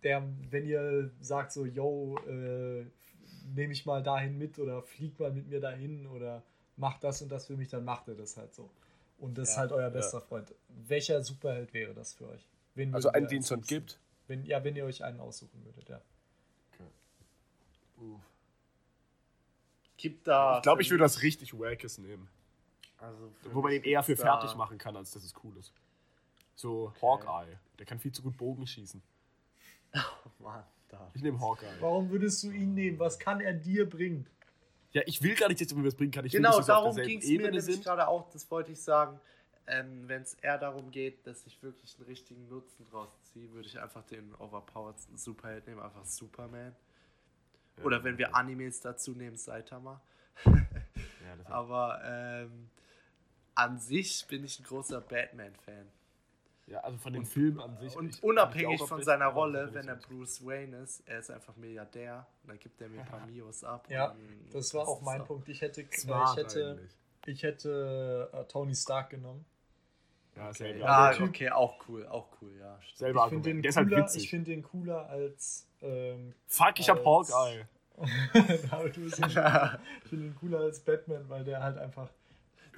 [0.08, 2.86] der, wenn ihr sagt so, yo, äh,
[3.53, 6.43] nehme ich mal dahin mit oder flieg mal mit mir dahin oder
[6.78, 8.70] macht das und das für mich, dann macht er das halt so.
[9.18, 10.53] Und das ist Ja, halt euer bester Freund.
[10.70, 12.47] Welcher Superheld wäre das für euch?
[12.76, 13.99] Wen Also einen, den es schon gibt.
[14.28, 16.01] Wenn, ja, wenn ihr euch einen aussuchen würdet, ja.
[19.97, 20.58] Gibt da.
[20.58, 22.30] Ich glaube, ich würde das richtig Wackes nehmen.
[22.99, 25.74] Also Wo man ihn eher für fertig machen kann, als dass es cool ist.
[26.55, 27.58] So Hawkeye.
[27.80, 29.01] Der kann viel zu gut Bogen schießen.
[29.95, 31.11] Oh Mann, da.
[31.13, 31.67] Ich nehme Hawkeye.
[31.79, 32.99] Warum würdest du ihn nehmen?
[32.99, 34.27] Was kann er dir bringen?
[34.91, 36.25] Ja, ich will gar nicht jetzt, ob mir was bringen kann.
[36.25, 38.81] Ich will, Genau, dass auf darum ging es mir nämlich gerade auch, das wollte ich
[38.81, 39.19] sagen.
[39.69, 43.67] Ähm, Wenn es eher darum geht, dass ich wirklich einen richtigen Nutzen draus ziehe, würde
[43.67, 46.73] ich einfach den overpoweredsten Superheld nehmen, einfach Superman.
[47.83, 50.01] Oder wenn wir Animes dazu nehmen, Saitama.
[50.45, 50.55] Ja,
[51.38, 52.69] das Aber ähm,
[53.55, 55.88] an sich bin ich ein großer Batman-Fan.
[56.68, 57.95] Ja, also von den Filmen an sich.
[57.95, 61.20] Und ich- unabhängig auch von seiner das- Rolle, das- wenn er Bruce Wayne ist, er
[61.20, 63.88] ist einfach Milliardär und dann gibt er mir ein paar Mios ab.
[63.89, 65.47] Ja, und Das war auch ist mein Punkt.
[65.49, 66.91] Ich hätte, äh, ich hätte, eigentlich.
[67.26, 69.45] ich hätte äh, Tony Stark genommen.
[70.36, 70.78] Ja, Okay.
[70.80, 72.78] Ja, ah, Typ- okay, auch cool, auch cool, ja.
[72.93, 74.24] selber Ich finde den, halt cooler- witzig.
[74.26, 75.65] ich find den cooler als.
[75.82, 77.65] Ähm, Fuck, ich hab als- Hawkeye.
[78.95, 82.09] bist ja- ich finde ihn cooler als Batman, weil der halt einfach.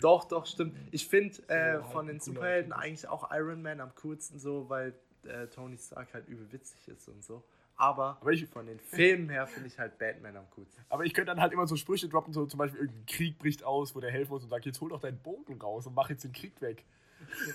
[0.01, 0.75] Doch, doch, stimmt.
[0.91, 4.69] Ich finde äh, halt von ein den Superhelden eigentlich auch Iron Man am coolsten so,
[4.69, 4.93] weil
[5.25, 7.43] äh, Tony Stark halt übel witzig ist und so.
[7.75, 10.83] Aber, Aber ich- von den Filmen her finde ich halt Batman am coolsten.
[10.89, 13.63] Aber ich könnte dann halt immer so Sprüche droppen, so zum Beispiel irgendein Krieg bricht
[13.63, 16.09] aus, wo der helfen muss und sagt, jetzt hol doch deinen Bogen raus und mach
[16.09, 16.83] jetzt den Krieg weg.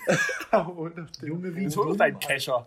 [1.22, 2.18] Junge, wie Jetzt hol doch deinen.
[2.18, 2.66] Kescher.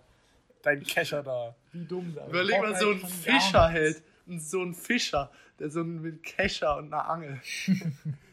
[0.61, 1.55] Deinen Kescher da.
[1.71, 2.13] Wie dumm.
[2.15, 2.29] Alter.
[2.29, 4.03] Überleg mal, so ein kann gar Fischer hält.
[4.37, 7.39] So ein Fischer, der so ein mit Kescher und einer Angel.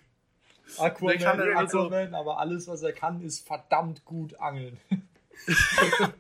[0.79, 4.79] Aquaman, Der kann dann also- Aquaman, aber alles, was er kann, ist verdammt gut angeln.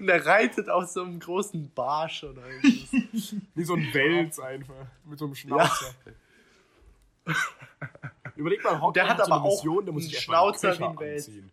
[0.00, 3.34] Und der reitet auf so einem großen Barsch oder irgendwas.
[3.54, 4.86] Wie so ein Wels einfach.
[5.04, 5.94] Mit so einem Schnauzer.
[8.36, 10.70] Überleg mal, Hawkeye Der hat so eine aber auch Mission, der muss einen sich Schnauzer
[10.70, 11.26] Köcher wie ein Wels.
[11.28, 11.52] anziehen.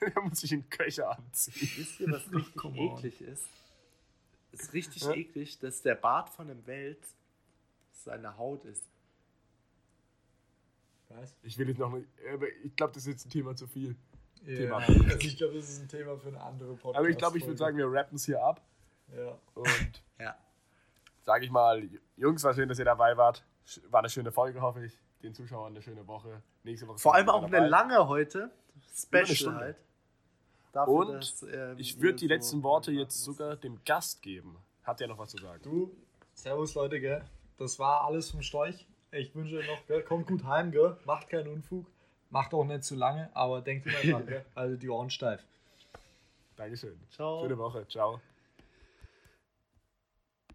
[0.14, 1.70] Der muss sich einen Köcher anziehen.
[1.76, 2.96] Wisst ihr, was richtig Come on.
[2.98, 3.44] eklig ist?
[4.52, 5.12] ist richtig Ja?
[5.12, 7.02] eklig, dass der Bart von dem Welt
[7.92, 8.82] seine Haut ist.
[11.10, 11.34] Was?
[11.42, 13.96] Ich will jetzt noch nicht, aber ich glaube, das ist jetzt ein Thema zu viel.
[14.44, 14.76] Ja, Thema.
[14.86, 16.96] also ich glaube, das ist ein Thema für eine andere Podcast.
[16.96, 18.60] Aber ich glaube, ich würde sagen, wir rappen es hier ab.
[19.14, 19.38] Ja.
[19.54, 20.36] Und Ja.
[21.24, 23.44] sage ich mal, Jungs, war schön, dass ihr dabei wart.
[23.90, 24.98] War eine schöne Folge, hoffe ich.
[25.22, 26.42] Den Zuschauern eine schöne Woche.
[26.62, 26.98] Nächste Woche.
[26.98, 28.50] Vor allem auch eine lange heute.
[28.96, 29.76] Special halt.
[30.72, 34.56] Dafür, Und dass, ähm, Ich würde die so letzten Worte jetzt sogar dem Gast geben.
[34.84, 35.60] Hat der noch was zu sagen?
[35.62, 35.94] Du,
[36.32, 37.24] servus Leute, gell?
[37.58, 38.86] Das war alles vom Storch.
[39.12, 40.02] Ich wünsche euch noch, gell?
[40.02, 40.96] Kommt gut heim, gell?
[41.04, 41.86] Macht keinen Unfug.
[42.30, 44.44] Macht auch nicht zu lange, aber denkt immer dran, gell?
[44.54, 45.44] Also die Ohren steif.
[46.56, 46.98] Dankeschön.
[47.10, 47.40] Ciao.
[47.40, 47.86] Schöne Woche.
[47.88, 48.20] Ciao.